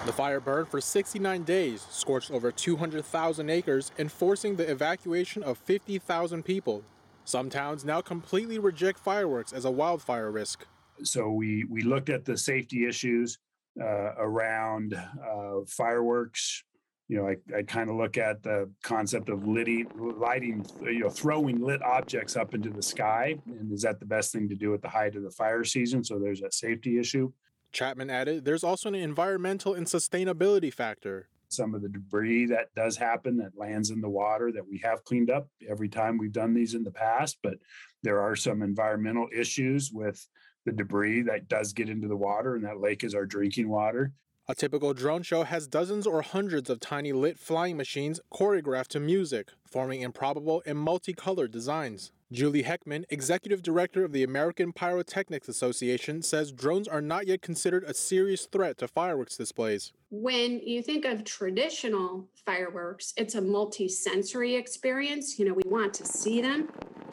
[0.05, 5.57] The fire burned for 69 days, scorched over 200,000 acres, and forcing the evacuation of
[5.57, 6.83] 50,000 people.
[7.25, 10.65] Some towns now completely reject fireworks as a wildfire risk.
[11.03, 13.37] So we, we looked at the safety issues
[13.79, 16.63] uh, around uh, fireworks,
[17.09, 21.09] you know, I, I kind of look at the concept of lighting, lighting, you know,
[21.09, 23.35] throwing lit objects up into the sky.
[23.47, 26.03] And is that the best thing to do at the height of the fire season?
[26.03, 27.33] So there's a safety issue.
[27.71, 31.27] Chapman added, there's also an environmental and sustainability factor.
[31.49, 35.03] Some of the debris that does happen that lands in the water that we have
[35.03, 37.55] cleaned up every time we've done these in the past, but
[38.03, 40.27] there are some environmental issues with
[40.65, 44.13] the debris that does get into the water, and that lake is our drinking water.
[44.49, 48.99] A typical drone show has dozens or hundreds of tiny lit flying machines choreographed to
[48.99, 52.11] music, forming improbable and multicolored designs.
[52.31, 57.83] Julie Heckman, executive director of the American Pyrotechnics Association, says drones are not yet considered
[57.83, 59.93] a serious threat to fireworks displays.
[60.09, 65.37] When you think of traditional fireworks, it's a multi-sensory experience.
[65.37, 66.69] You know, we want to see them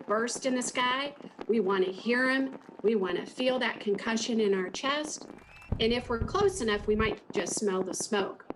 [0.07, 1.13] burst in the sky,
[1.49, 5.27] we want to hear them, we want to feel that concussion in our chest.
[5.79, 8.47] And if we're close enough, we might just smell the smoke.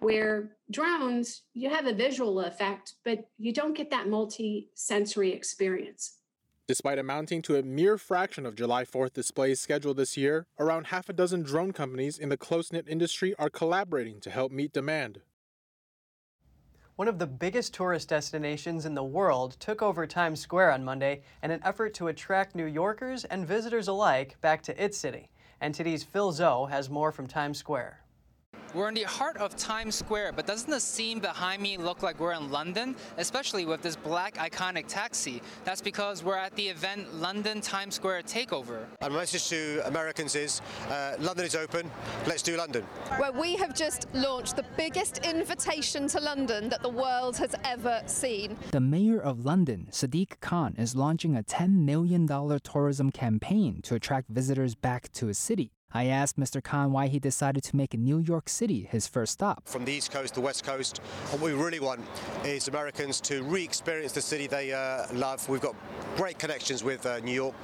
[0.00, 6.18] Where drones, you have a visual effect, but you don't get that multi sensory experience.
[6.66, 11.08] Despite amounting to a mere fraction of July 4th displays scheduled this year, around half
[11.08, 15.22] a dozen drone companies in the close knit industry are collaborating to help meet demand.
[16.96, 21.22] One of the biggest tourist destinations in the world took over Times Square on Monday
[21.42, 25.30] in an effort to attract New Yorkers and visitors alike back to its city.
[25.60, 28.00] NTD's Phil Zoe has more from Times Square.
[28.74, 32.20] We're in the heart of Times Square, but doesn't the scene behind me look like
[32.20, 32.96] we're in London?
[33.16, 35.40] Especially with this black iconic taxi.
[35.64, 38.84] That's because we're at the event London Times Square Takeover.
[39.00, 41.90] Our message to Americans is uh, London is open,
[42.26, 42.82] let's do London.
[43.16, 48.02] Where we have just launched the biggest invitation to London that the world has ever
[48.04, 48.58] seen.
[48.72, 52.28] The mayor of London, Sadiq Khan, is launching a $10 million
[52.62, 55.72] tourism campaign to attract visitors back to his city.
[55.92, 56.62] I asked Mr.
[56.62, 59.62] Khan why he decided to make New York City his first stop.
[59.66, 60.98] From the East Coast to the West Coast,
[61.30, 62.02] what we really want
[62.44, 65.48] is Americans to re-experience the city they uh, love.
[65.48, 65.74] We've got
[66.14, 67.54] great connections with uh, New York.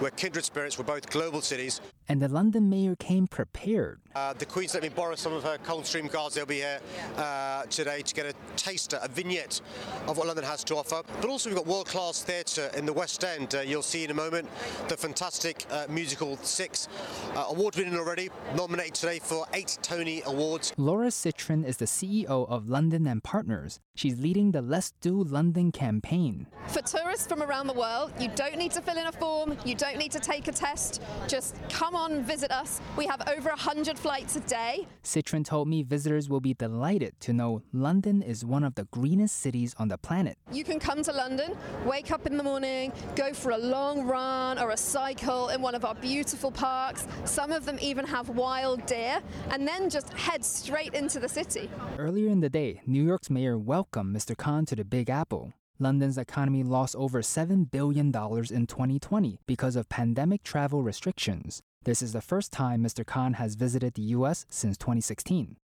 [0.00, 0.78] We're kindred spirits.
[0.78, 1.82] We're both global cities.
[2.08, 4.00] And the London mayor came prepared.
[4.14, 6.34] Uh, the Queen's let me borrow some of her Coldstream guards.
[6.34, 6.78] They'll be here
[7.16, 9.60] uh, today to get a taster, a vignette
[10.06, 11.02] of what London has to offer.
[11.20, 13.54] But also we've got world-class theatre in the West End.
[13.54, 14.48] Uh, you'll see in a moment
[14.88, 16.88] the fantastic uh, musical Six,
[17.34, 20.74] award winning already, nominated today for eight Tony Awards.
[20.76, 23.80] Laura Citron is the CEO of London and Partners.
[23.94, 26.48] She's leading the Let's Do London campaign.
[26.66, 29.74] For tourists from around the world, you don't need to fill in a form, you
[29.74, 31.00] don't need to take a test.
[31.28, 32.80] Just come come on visit us.
[32.96, 34.86] We have over 100 flights a day.
[35.02, 39.36] Citron told me visitors will be delighted to know London is one of the greenest
[39.40, 40.36] cities on the planet.
[40.50, 44.58] You can come to London, wake up in the morning, go for a long run
[44.58, 47.06] or a cycle in one of our beautiful parks.
[47.24, 51.68] Some of them even have wild deer, and then just head straight into the city.
[51.98, 54.36] Earlier in the day, New York's mayor welcomed Mr.
[54.36, 55.52] Khan to the Big Apple.
[55.78, 61.62] London's economy lost over $7 billion in 2020 because of pandemic travel restrictions.
[61.84, 63.04] This is the first time Mr.
[63.04, 65.56] Khan has visited the US since 2016.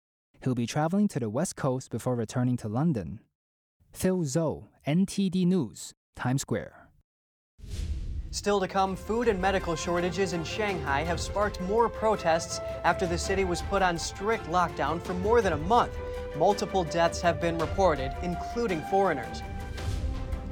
[0.42, 3.20] He'll be traveling to the West Coast before returning to London.
[3.92, 6.77] Phil Zoe, NTD News, Times Square.
[8.30, 13.16] Still to come, food and medical shortages in Shanghai have sparked more protests after the
[13.16, 15.96] city was put on strict lockdown for more than a month.
[16.36, 19.42] Multiple deaths have been reported, including foreigners.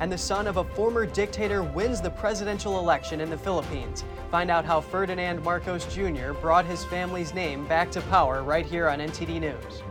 [0.01, 4.05] And the son of a former dictator wins the presidential election in the Philippines.
[4.31, 6.33] Find out how Ferdinand Marcos Jr.
[6.33, 9.83] brought his family's name back to power right here on NTD News.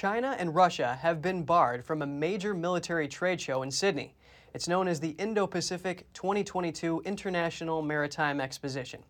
[0.00, 4.14] China and Russia have been barred from a major military trade show in Sydney.
[4.54, 9.02] It's known as the Indo Pacific 2022 International Maritime Exposition.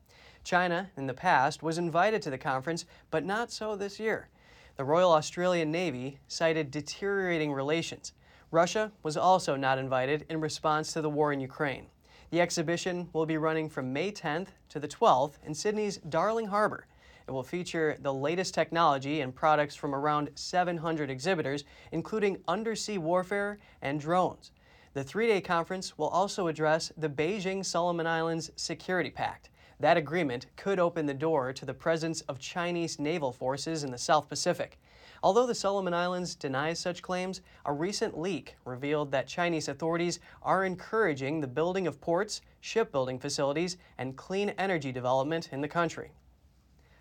[0.42, 4.30] China, in the past, was invited to the conference, but not so this year.
[4.78, 8.12] The Royal Australian Navy cited deteriorating relations.
[8.50, 11.86] Russia was also not invited in response to the war in Ukraine.
[12.30, 16.86] The exhibition will be running from May 10th to the 12th in Sydney's Darling Harbour.
[17.30, 21.62] It will feature the latest technology and products from around 700 exhibitors,
[21.92, 24.50] including undersea warfare and drones.
[24.94, 29.48] The three day conference will also address the Beijing Solomon Islands Security Pact.
[29.78, 33.96] That agreement could open the door to the presence of Chinese naval forces in the
[33.96, 34.80] South Pacific.
[35.22, 40.64] Although the Solomon Islands denies such claims, a recent leak revealed that Chinese authorities are
[40.64, 46.10] encouraging the building of ports, shipbuilding facilities, and clean energy development in the country.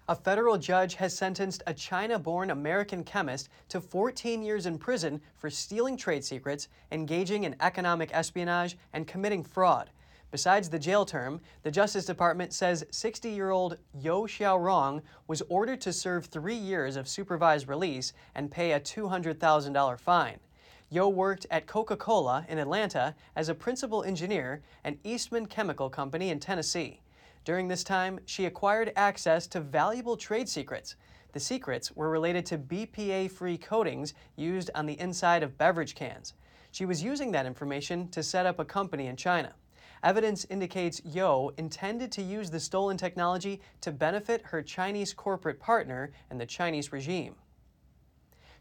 [0.09, 5.21] A federal judge has sentenced a China born American chemist to 14 years in prison
[5.35, 9.91] for stealing trade secrets, engaging in economic espionage, and committing fraud.
[10.31, 15.79] Besides the jail term, the Justice Department says 60 year old You Xiaorong was ordered
[15.81, 20.39] to serve three years of supervised release and pay a $200,000 fine.
[20.89, 26.31] Yo worked at Coca Cola in Atlanta as a principal engineer and Eastman Chemical Company
[26.31, 26.99] in Tennessee.
[27.49, 30.95] During this time, she acquired access to valuable trade secrets.
[31.31, 36.35] The secrets were related to BPA free coatings used on the inside of beverage cans.
[36.69, 39.55] She was using that information to set up a company in China.
[40.03, 46.11] Evidence indicates You intended to use the stolen technology to benefit her Chinese corporate partner
[46.29, 47.33] and the Chinese regime.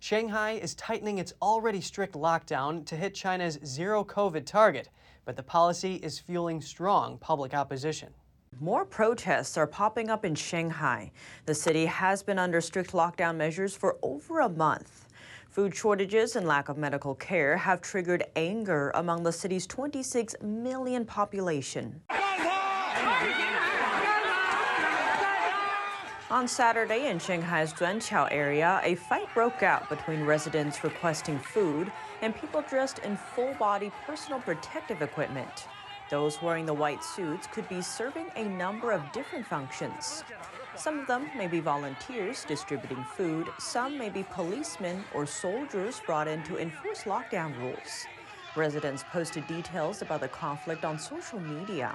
[0.00, 4.88] Shanghai is tightening its already strict lockdown to hit China's zero COVID target,
[5.26, 8.14] but the policy is fueling strong public opposition.
[8.60, 11.12] More protests are popping up in Shanghai.
[11.46, 15.06] The city has been under strict lockdown measures for over a month.
[15.48, 21.04] Food shortages and lack of medical care have triggered anger among the city's 26 million
[21.04, 22.00] population.
[26.30, 31.92] On Saturday in Shanghai's Zhuanqiao area, a fight broke out between residents requesting food
[32.22, 35.68] and people dressed in full body personal protective equipment.
[36.10, 40.24] Those wearing the white suits could be serving a number of different functions.
[40.74, 46.28] Some of them may be volunteers distributing food, some may be policemen or soldiers brought
[46.28, 48.06] in to enforce lockdown rules.
[48.56, 51.94] Residents posted details about the conflict on social media.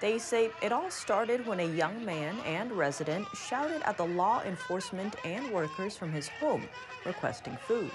[0.00, 4.42] They say it all started when a young man and resident shouted at the law
[4.42, 6.68] enforcement and workers from his home
[7.04, 7.92] requesting food.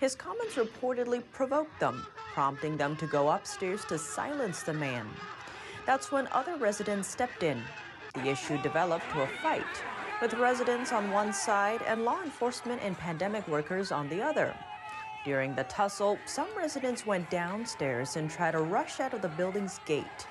[0.00, 5.08] His comments reportedly provoked them, prompting them to go upstairs to silence the man.
[5.86, 7.60] That's when other residents stepped in,
[8.14, 9.64] the issue developed to a fight,
[10.22, 14.54] with residents on one side and law enforcement and pandemic workers on the other.
[15.24, 19.80] During the tussle, some residents went downstairs and tried to rush out of the building's
[19.84, 20.28] gate.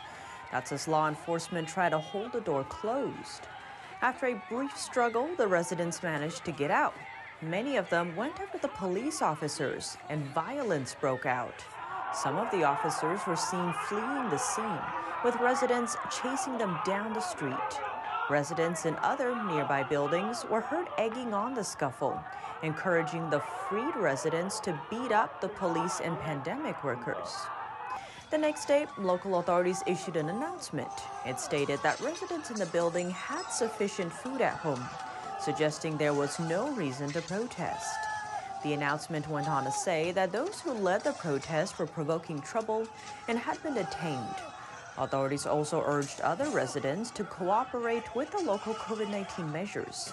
[0.52, 3.48] That's as law enforcement tried to hold the door closed.
[4.02, 6.94] After a brief struggle, the residents managed to get out.
[7.44, 11.64] Many of them went after the police officers, and violence broke out.
[12.12, 14.82] Some of the officers were seen fleeing the scene,
[15.24, 17.54] with residents chasing them down the street.
[18.28, 22.20] Residents in other nearby buildings were heard egging on the scuffle,
[22.64, 27.36] encouraging the freed residents to beat up the police and pandemic workers.
[28.32, 30.92] The next day, local authorities issued an announcement.
[31.24, 34.84] It stated that residents in the building had sufficient food at home,
[35.40, 37.98] suggesting there was no reason to protest.
[38.64, 42.88] The announcement went on to say that those who led the protest were provoking trouble
[43.28, 44.36] and had been detained.
[44.98, 50.12] Authorities also urged other residents to cooperate with the local COVID 19 measures.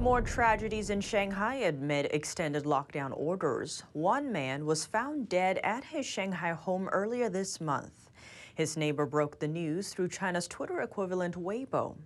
[0.00, 3.84] More tragedies in Shanghai amid extended lockdown orders.
[3.92, 8.10] One man was found dead at his Shanghai home earlier this month.
[8.54, 11.96] His neighbor broke the news through China's Twitter equivalent Weibo,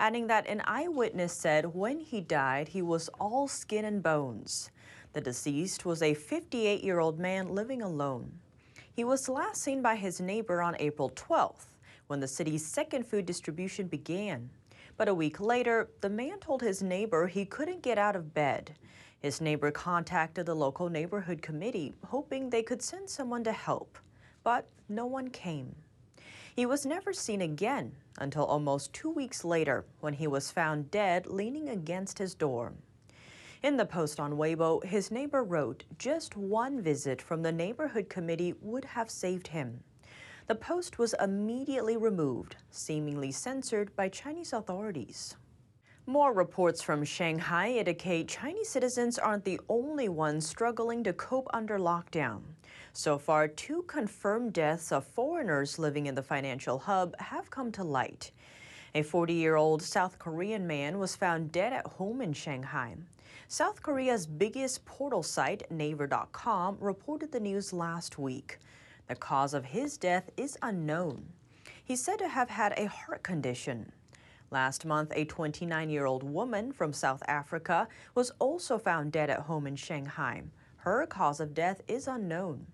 [0.00, 4.70] adding that an eyewitness said when he died, he was all skin and bones.
[5.12, 8.32] The deceased was a 58 year old man living alone.
[8.92, 11.66] He was last seen by his neighbor on April 12th,
[12.06, 14.48] when the city's second food distribution began.
[14.96, 18.74] But a week later, the man told his neighbor he couldn't get out of bed.
[19.20, 23.98] His neighbor contacted the local neighborhood committee, hoping they could send someone to help.
[24.44, 25.74] But no one came.
[26.56, 31.26] He was never seen again until almost two weeks later when he was found dead
[31.26, 32.72] leaning against his door.
[33.62, 38.54] In the post on Weibo, his neighbor wrote just one visit from the neighborhood committee
[38.60, 39.82] would have saved him.
[40.46, 45.36] The post was immediately removed, seemingly censored by Chinese authorities.
[46.06, 51.78] More reports from Shanghai indicate Chinese citizens aren't the only ones struggling to cope under
[51.78, 52.40] lockdown.
[52.92, 57.84] So far, two confirmed deaths of foreigners living in the financial hub have come to
[57.84, 58.32] light.
[58.94, 62.96] A 40 year old South Korean man was found dead at home in Shanghai.
[63.46, 68.58] South Korea's biggest portal site, Naver.com, reported the news last week.
[69.06, 71.26] The cause of his death is unknown.
[71.84, 73.92] He's said to have had a heart condition.
[74.50, 77.86] Last month, a 29 year old woman from South Africa
[78.16, 80.42] was also found dead at home in Shanghai.
[80.78, 82.66] Her cause of death is unknown.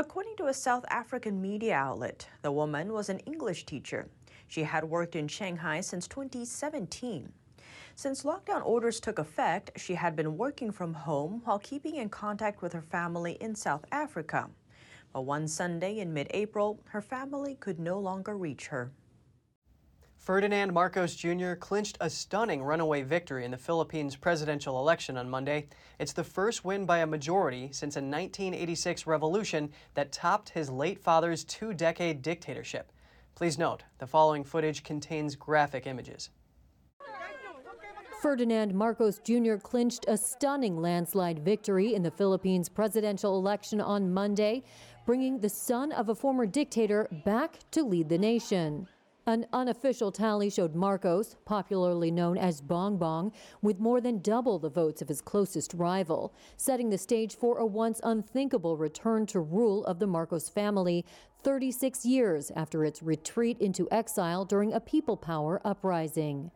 [0.00, 4.08] According to a South African media outlet, the woman was an English teacher.
[4.48, 7.30] She had worked in Shanghai since 2017.
[7.96, 12.62] Since lockdown orders took effect, she had been working from home while keeping in contact
[12.62, 14.48] with her family in South Africa.
[15.12, 18.92] But one Sunday in mid April, her family could no longer reach her.
[20.20, 21.54] Ferdinand Marcos Jr.
[21.54, 25.66] clinched a stunning runaway victory in the Philippines presidential election on Monday.
[25.98, 30.98] It's the first win by a majority since a 1986 revolution that topped his late
[31.00, 32.92] father's two decade dictatorship.
[33.34, 36.28] Please note, the following footage contains graphic images.
[38.20, 39.54] Ferdinand Marcos Jr.
[39.54, 44.64] clinched a stunning landslide victory in the Philippines presidential election on Monday,
[45.06, 48.86] bringing the son of a former dictator back to lead the nation.
[49.26, 54.70] An unofficial tally showed Marcos, popularly known as Bong Bong, with more than double the
[54.70, 59.84] votes of his closest rival, setting the stage for a once unthinkable return to rule
[59.84, 61.04] of the Marcos family
[61.42, 66.50] 36 years after its retreat into exile during a people power uprising.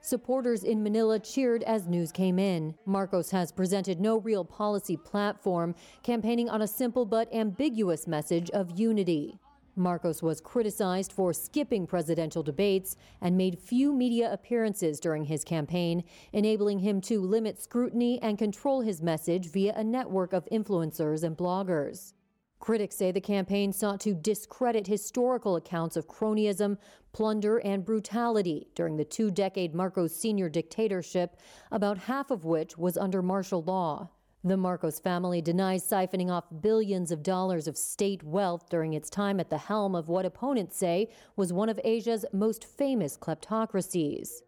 [0.00, 2.74] Supporters in Manila cheered as news came in.
[2.84, 8.76] Marcos has presented no real policy platform, campaigning on a simple but ambiguous message of
[8.76, 9.38] unity.
[9.74, 16.04] Marcos was criticized for skipping presidential debates and made few media appearances during his campaign,
[16.32, 21.36] enabling him to limit scrutiny and control his message via a network of influencers and
[21.38, 22.12] bloggers.
[22.60, 26.78] Critics say the campaign sought to discredit historical accounts of cronyism,
[27.12, 31.36] plunder, and brutality during the two decade Marcos senior dictatorship,
[31.72, 34.10] about half of which was under martial law.
[34.44, 39.38] The Marcos family denies siphoning off billions of dollars of state wealth during its time
[39.38, 44.42] at the helm of what opponents say was one of Asia's most famous kleptocracies.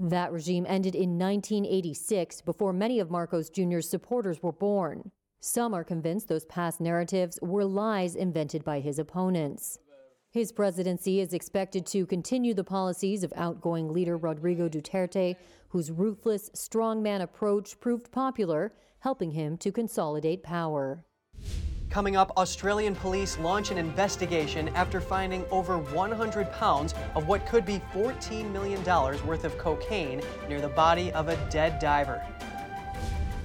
[0.00, 5.12] That regime ended in 1986 before many of Marcos Jr.'s supporters were born.
[5.38, 9.78] Some are convinced those past narratives were lies invented by his opponents.
[10.32, 15.36] His presidency is expected to continue the policies of outgoing leader Rodrigo Duterte,
[15.68, 18.72] whose ruthless, strongman approach proved popular,
[19.06, 21.04] helping him to consolidate power.
[21.90, 27.64] Coming up, Australian police launch an investigation after finding over 100 pounds of what could
[27.64, 32.20] be $14 million worth of cocaine near the body of a dead diver.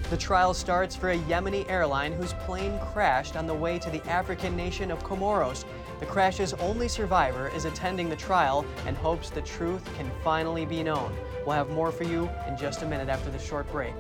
[0.09, 4.03] The trial starts for a Yemeni airline whose plane crashed on the way to the
[4.09, 5.63] African nation of Comoros.
[5.99, 10.81] The crash's only survivor is attending the trial and hopes the truth can finally be
[10.81, 11.15] known.
[11.45, 13.93] We'll have more for you in just a minute after the short break.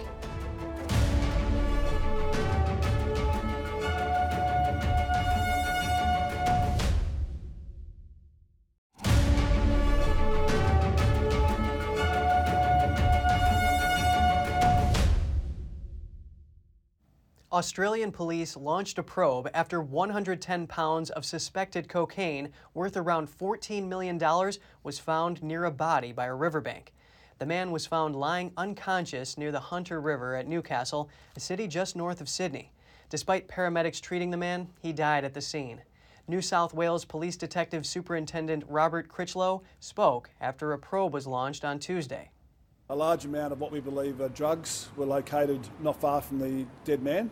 [17.53, 24.17] Australian police launched a probe after 110 pounds of suspected cocaine worth around $14 million
[24.83, 26.93] was found near a body by a riverbank.
[27.39, 31.93] The man was found lying unconscious near the Hunter River at Newcastle, a city just
[31.93, 32.71] north of Sydney.
[33.09, 35.81] Despite paramedics treating the man, he died at the scene.
[36.29, 41.79] New South Wales Police Detective Superintendent Robert Critchlow spoke after a probe was launched on
[41.79, 42.29] Tuesday.
[42.91, 46.65] A large amount of what we believe are drugs were located not far from the
[46.83, 47.31] dead man,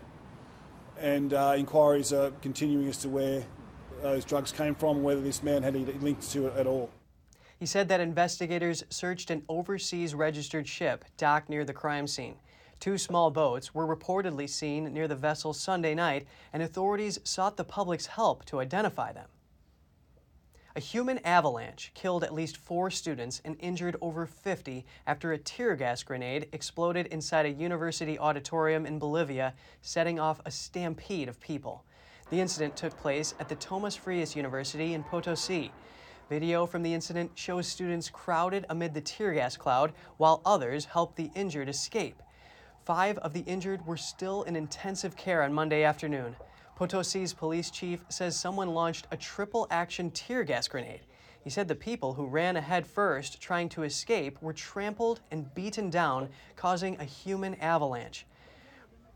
[0.98, 3.44] and uh, inquiries are continuing as to where
[4.02, 6.90] those drugs came from and whether this man had any links to it at all.
[7.58, 12.36] He said that investigators searched an overseas registered ship docked near the crime scene.
[12.80, 17.66] Two small boats were reportedly seen near the vessel Sunday night, and authorities sought the
[17.66, 19.28] public's help to identify them.
[20.76, 25.76] A human avalanche killed at least four students and injured over 50 after a tear
[25.76, 31.84] gas grenade exploded inside a university auditorium in Bolivia, setting off a stampede of people.
[32.30, 35.72] The incident took place at the Tomas Frias University in Potosi.
[36.30, 41.16] Video from the incident shows students crowded amid the tear gas cloud while others helped
[41.16, 42.22] the injured escape.
[42.86, 46.36] Five of the injured were still in intensive care on Monday afternoon.
[46.80, 51.02] Potosi's police chief says someone launched a triple action tear gas grenade.
[51.44, 55.90] He said the people who ran ahead first, trying to escape, were trampled and beaten
[55.90, 58.26] down, causing a human avalanche.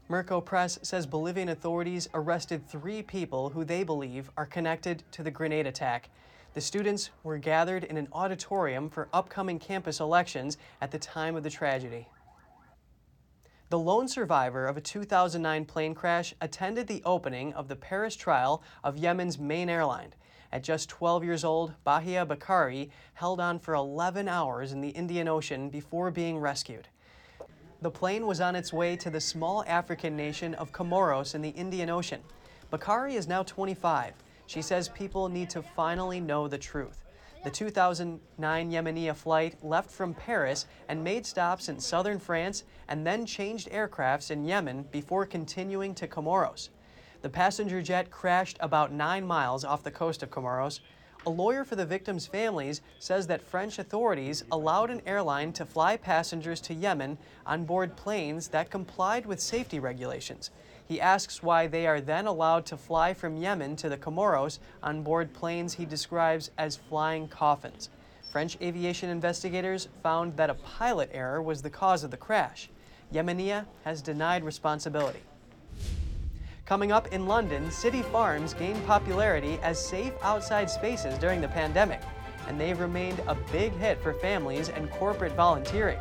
[0.09, 5.32] Merco Press says Bolivian authorities arrested three people who they believe are connected to the
[5.32, 6.09] grenade attack.
[6.55, 11.43] The students were gathered in an auditorium for upcoming campus elections at the time of
[11.43, 12.09] the tragedy.
[13.74, 18.61] The lone survivor of a 2009 plane crash attended the opening of the Paris trial
[18.84, 20.13] of Yemen's main airline.
[20.51, 25.28] At just 12 years old, Bahia Bakari held on for 11 hours in the Indian
[25.28, 26.88] Ocean before being rescued.
[27.82, 31.49] The plane was on its way to the small African nation of Comoros in the
[31.49, 32.21] Indian Ocean.
[32.69, 34.13] Bakari is now 25.
[34.45, 37.02] She says people need to finally know the truth.
[37.43, 43.25] The 2009 Yemenia flight left from Paris and made stops in southern France and then
[43.25, 46.69] changed aircrafts in Yemen before continuing to Comoros.
[47.21, 50.79] The passenger jet crashed about nine miles off the coast of Comoros.
[51.25, 55.97] A lawyer for the victims' families says that French authorities allowed an airline to fly
[55.97, 60.49] passengers to Yemen on board planes that complied with safety regulations.
[60.88, 65.03] He asks why they are then allowed to fly from Yemen to the Comoros on
[65.03, 67.89] board planes he describes as flying coffins.
[68.31, 72.69] French aviation investigators found that a pilot error was the cause of the crash.
[73.13, 75.21] Yemenia has denied responsibility.
[76.65, 82.01] Coming up in London, city farms gained popularity as safe outside spaces during the pandemic,
[82.47, 85.99] and they've remained a big hit for families and corporate volunteering.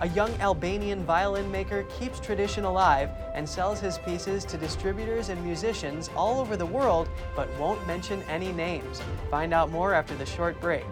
[0.00, 5.42] A young Albanian violin maker keeps tradition alive and sells his pieces to distributors and
[5.42, 9.00] musicians all over the world, but won't mention any names.
[9.30, 10.84] Find out more after the short break.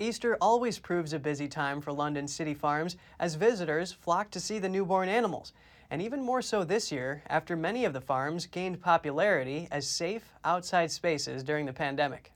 [0.00, 4.60] Easter always proves a busy time for London city farms as visitors flock to see
[4.60, 5.52] the newborn animals.
[5.90, 10.32] And even more so this year, after many of the farms gained popularity as safe
[10.44, 12.30] outside spaces during the pandemic.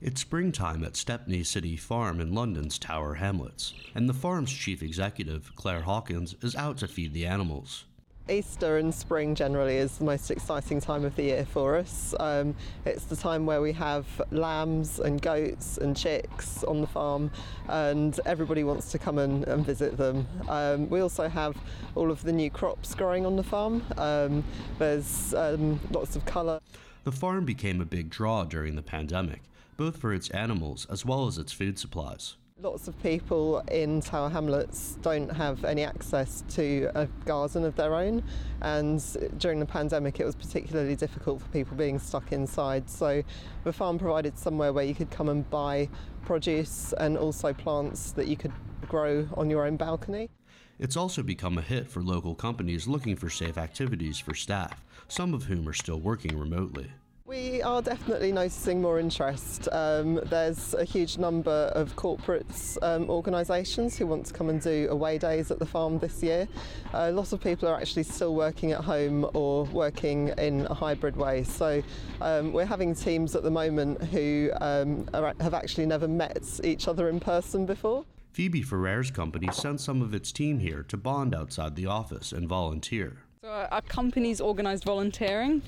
[0.00, 5.50] It's springtime at Stepney City Farm in London's Tower Hamlets, and the farm's chief executive,
[5.56, 7.86] Claire Hawkins, is out to feed the animals.
[8.28, 12.14] Easter and spring generally is the most exciting time of the year for us.
[12.20, 12.54] Um,
[12.84, 17.32] it's the time where we have lambs and goats and chicks on the farm,
[17.68, 20.26] and everybody wants to come and, and visit them.
[20.48, 21.56] Um, we also have
[21.96, 23.82] all of the new crops growing on the farm.
[23.96, 24.44] Um,
[24.78, 26.60] there's um, lots of colour.
[27.04, 29.42] The farm became a big draw during the pandemic,
[29.76, 32.36] both for its animals as well as its food supplies.
[32.62, 37.92] Lots of people in Tower Hamlets don't have any access to a garden of their
[37.92, 38.22] own,
[38.60, 39.02] and
[39.38, 42.88] during the pandemic, it was particularly difficult for people being stuck inside.
[42.88, 43.24] So,
[43.64, 45.88] the farm provided somewhere where you could come and buy
[46.24, 48.52] produce and also plants that you could
[48.86, 50.30] grow on your own balcony.
[50.78, 55.34] It's also become a hit for local companies looking for safe activities for staff, some
[55.34, 56.92] of whom are still working remotely.
[57.32, 59.66] We are definitely noticing more interest.
[59.72, 64.86] Um, there's a huge number of corporates, um, organisations who want to come and do
[64.90, 66.46] away days at the farm this year.
[66.92, 70.74] Uh, a lot of people are actually still working at home or working in a
[70.74, 71.42] hybrid way.
[71.42, 71.82] So
[72.20, 76.86] um, we're having teams at the moment who um, are, have actually never met each
[76.86, 78.04] other in person before.
[78.32, 82.46] Phoebe Ferrer's company sent some of its team here to bond outside the office and
[82.46, 83.21] volunteer.
[83.42, 85.62] So our company's organised volunteering.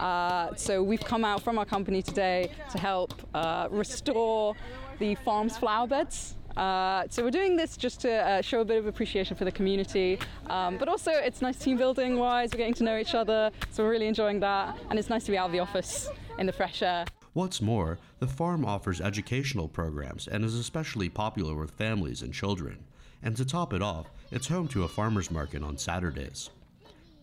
[0.00, 4.56] Uh, so we've come out from our company today to help uh, restore
[4.98, 8.78] the farm's flower beds Uh, so we're doing this just to uh, show a bit
[8.78, 10.18] of appreciation for the community,
[10.48, 12.50] um, but also it's nice team building wise.
[12.52, 15.30] We're getting to know each other, so we're really enjoying that, and it's nice to
[15.30, 16.08] be out of the office
[16.38, 17.04] in the fresh air.
[17.32, 22.82] What's more, the farm offers educational programs and is especially popular with families and children.
[23.22, 26.50] And to top it off, it's home to a farmers market on Saturdays.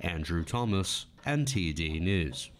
[0.01, 2.51] Andrew Thomas, NTD News.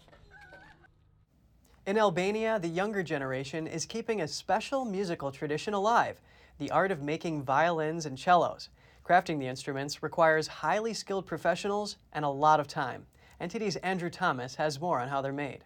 [1.86, 6.20] In Albania, the younger generation is keeping a special musical tradition alive
[6.60, 8.70] the art of making violins and cellos.
[9.08, 13.06] Crafting the instruments requires highly skilled professionals and a lot of time.
[13.40, 15.64] NTD's Andrew Thomas has more on how they're made.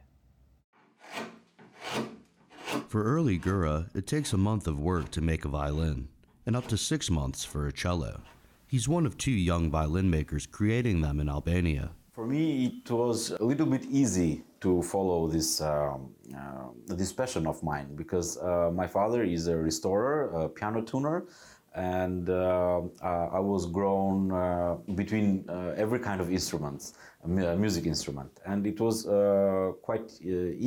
[2.89, 6.09] For early Gura, it takes a month of work to make a violin,
[6.45, 8.21] and up to six months for a cello.
[8.71, 11.91] He's one of two young violin makers creating them in Albania.
[12.13, 17.47] For me, it was a little bit easy to follow this um, uh, this passion
[17.47, 21.25] of mine because uh, my father is a restorer, a piano tuner,
[21.75, 26.93] and uh, uh I was grown uh, between uh, every kind of instruments,
[27.65, 28.97] music instrument, and it was
[29.81, 30.09] quite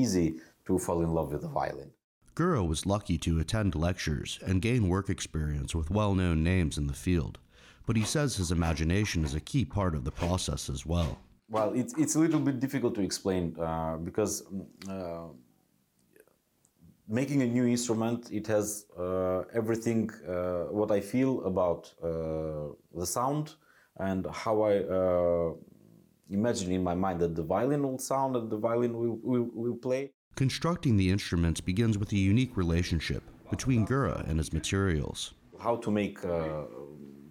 [0.03, 0.27] easy
[0.67, 1.91] to fall in love with the violin.
[2.37, 6.87] Gura was lucky to attend lectures and gain work experience with well known names in
[6.89, 7.39] the field,
[7.87, 11.19] but he says his imagination is a key part of the process as well.
[11.49, 15.29] Well, it's, it's a little bit difficult to explain uh, because mm, uh,
[17.09, 23.07] making a new instrument, it has uh, everything uh, what I feel about uh, the
[23.07, 23.55] sound
[23.99, 25.53] and how I uh,
[26.31, 29.77] imagine in my mind that the violin will sound and the violin will, will, will
[29.77, 30.13] play.
[30.35, 35.35] Constructing the instruments begins with a unique relationship between Gura and his materials.
[35.61, 36.65] How to make uh,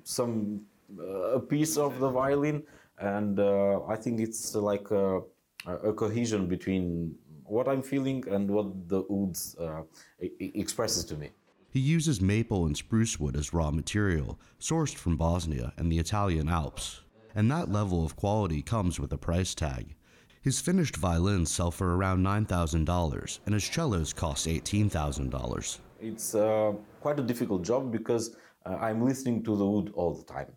[0.04, 0.66] some
[0.99, 2.64] uh, a piece of the violin,
[2.99, 5.22] and uh, I think it's like a,
[5.66, 9.82] a, cohesion between what I'm feeling and what the wood uh,
[10.20, 11.30] expresses to me.
[11.70, 16.47] He uses maple and spruce wood as raw material, sourced from Bosnia and the Italian
[16.47, 17.01] Alps.
[17.34, 19.95] And that level of quality comes with a price tag.
[20.43, 25.80] His finished violins sell for around $9,000, and his cellos cost $18,000.
[25.99, 28.36] It's uh, quite a difficult job because
[28.66, 30.53] uh, I'm listening to the wood all the time.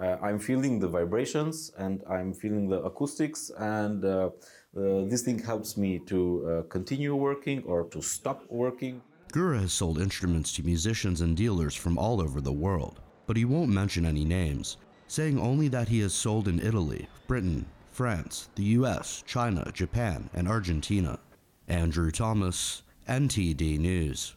[0.00, 4.30] Uh, I'm feeling the vibrations and I'm feeling the acoustics, and uh,
[4.76, 9.02] uh, this thing helps me to uh, continue working or to stop working.
[9.32, 13.44] Gura has sold instruments to musicians and dealers from all over the world, but he
[13.44, 14.76] won't mention any names,
[15.08, 20.46] saying only that he has sold in Italy, Britain, France, the US, China, Japan, and
[20.46, 21.18] Argentina.
[21.66, 24.34] Andrew Thomas, NTD News.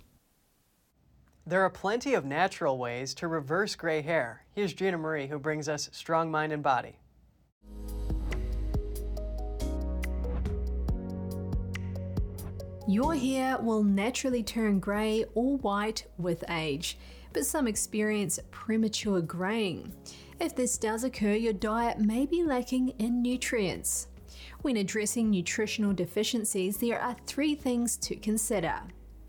[1.48, 4.46] There are plenty of natural ways to reverse gray hair.
[4.54, 6.98] Here's Gina Marie, who brings us Strong Mind and Body.
[12.88, 17.00] Your hair will naturally turn grey or white with age,
[17.34, 19.94] but some experience premature greying.
[20.40, 24.08] If this does occur, your diet may be lacking in nutrients.
[24.62, 28.82] When addressing nutritional deficiencies, there are three things to consider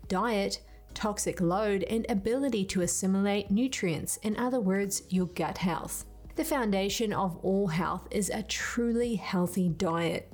[0.07, 0.61] diet,
[0.93, 6.05] toxic load, and ability to assimilate nutrients, in other words, your gut health.
[6.35, 10.31] The foundation of all health is a truly healthy diet.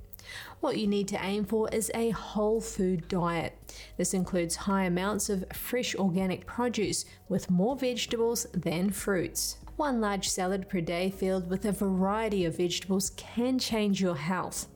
[0.60, 3.58] What you need to aim for is a whole food diet.
[3.98, 9.58] This includes high amounts of fresh organic produce with more vegetables than fruits.
[9.78, 14.68] One large salad per day filled with a variety of vegetables can change your health.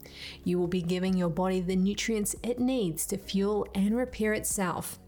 [0.46, 5.00] You will be giving your body the nutrients it needs to fuel and repair itself.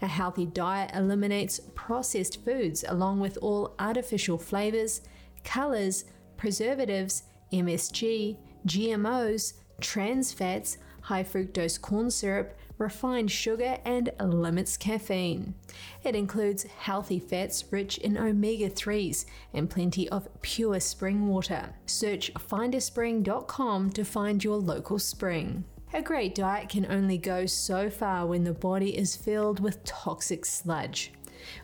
[0.00, 5.02] A healthy diet eliminates processed foods along with all artificial flavors,
[5.44, 6.04] colors,
[6.36, 15.54] preservatives, MSG, GMOs, trans fats, high fructose corn syrup, refined sugar, and limits caffeine.
[16.02, 21.74] It includes healthy fats rich in omega 3s and plenty of pure spring water.
[21.86, 25.64] Search findaspring.com to find your local spring.
[25.94, 30.46] A great diet can only go so far when the body is filled with toxic
[30.46, 31.12] sludge.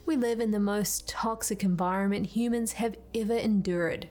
[0.05, 4.11] We live in the most toxic environment humans have ever endured.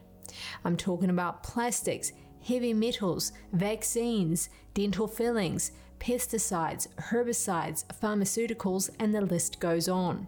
[0.66, 2.14] I'm talking about plastics,
[2.44, 10.26] heavy metals, vaccines, dental fillings, pesticides, herbicides, pharmaceuticals, and the list goes on.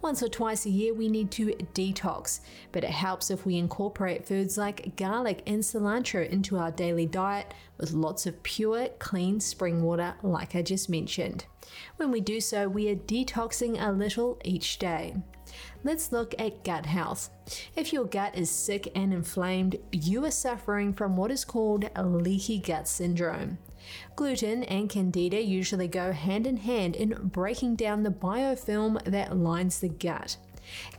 [0.00, 2.40] Once or twice a year, we need to detox,
[2.72, 7.54] but it helps if we incorporate foods like garlic and cilantro into our daily diet
[7.78, 11.44] with lots of pure, clean spring water, like I just mentioned.
[11.96, 15.16] When we do so, we are detoxing a little each day.
[15.84, 17.30] Let's look at gut health.
[17.76, 22.58] If your gut is sick and inflamed, you are suffering from what is called leaky
[22.58, 23.58] gut syndrome.
[24.14, 29.80] Gluten and candida usually go hand in hand in breaking down the biofilm that lines
[29.80, 30.36] the gut.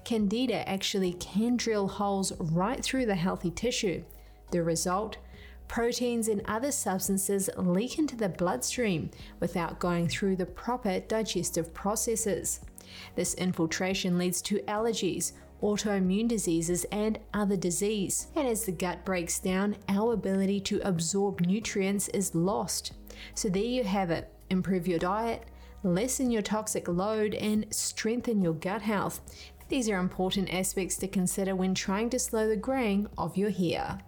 [0.03, 4.03] Candida actually can drill holes right through the healthy tissue.
[4.51, 5.17] The result?
[5.67, 9.11] Proteins and other substances leak into the bloodstream
[9.41, 12.61] without going through the proper digestive processes.
[13.15, 18.27] This infiltration leads to allergies, autoimmune diseases, and other disease.
[18.35, 22.93] And as the gut breaks down, our ability to absorb nutrients is lost.
[23.35, 24.31] So there you have it.
[24.49, 25.45] Improve your diet,
[25.83, 29.21] lessen your toxic load, and strengthen your gut health.
[29.69, 33.99] These are important aspects to consider when trying to slow the graying of your hair.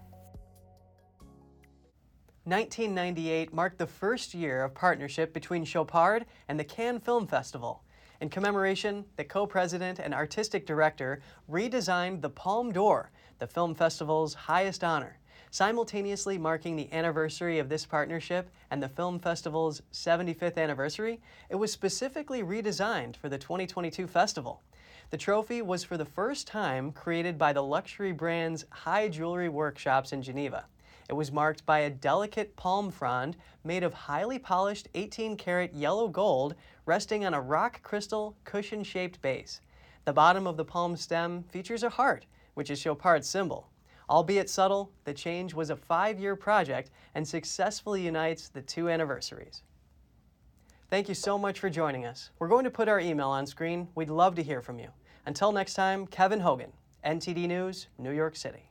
[2.44, 7.84] 1998 marked the first year of partnership between Chopard and the Cannes Film Festival.
[8.20, 14.84] In commemoration, the co-president and artistic director redesigned the Palme d'Or, the film festival's highest
[14.84, 15.16] honor,
[15.50, 21.22] simultaneously marking the anniversary of this partnership and the film festival's 75th anniversary.
[21.48, 24.60] It was specifically redesigned for the 2022 festival.
[25.08, 30.12] The trophy was for the first time created by the luxury brand's High Jewelry Workshops
[30.12, 30.66] in Geneva.
[31.10, 36.06] It was marked by a delicate palm frond made of highly polished 18 karat yellow
[36.06, 36.54] gold
[36.90, 39.60] resting on a rock crystal cushion shaped base.
[40.06, 43.68] The bottom of the palm stem features a heart, which is Chopard's symbol.
[44.08, 49.62] Albeit subtle, the change was a five year project and successfully unites the two anniversaries.
[50.90, 52.30] Thank you so much for joining us.
[52.40, 53.86] We're going to put our email on screen.
[53.94, 54.88] We'd love to hear from you.
[55.26, 56.72] Until next time, Kevin Hogan,
[57.06, 58.68] NTD News, New York City.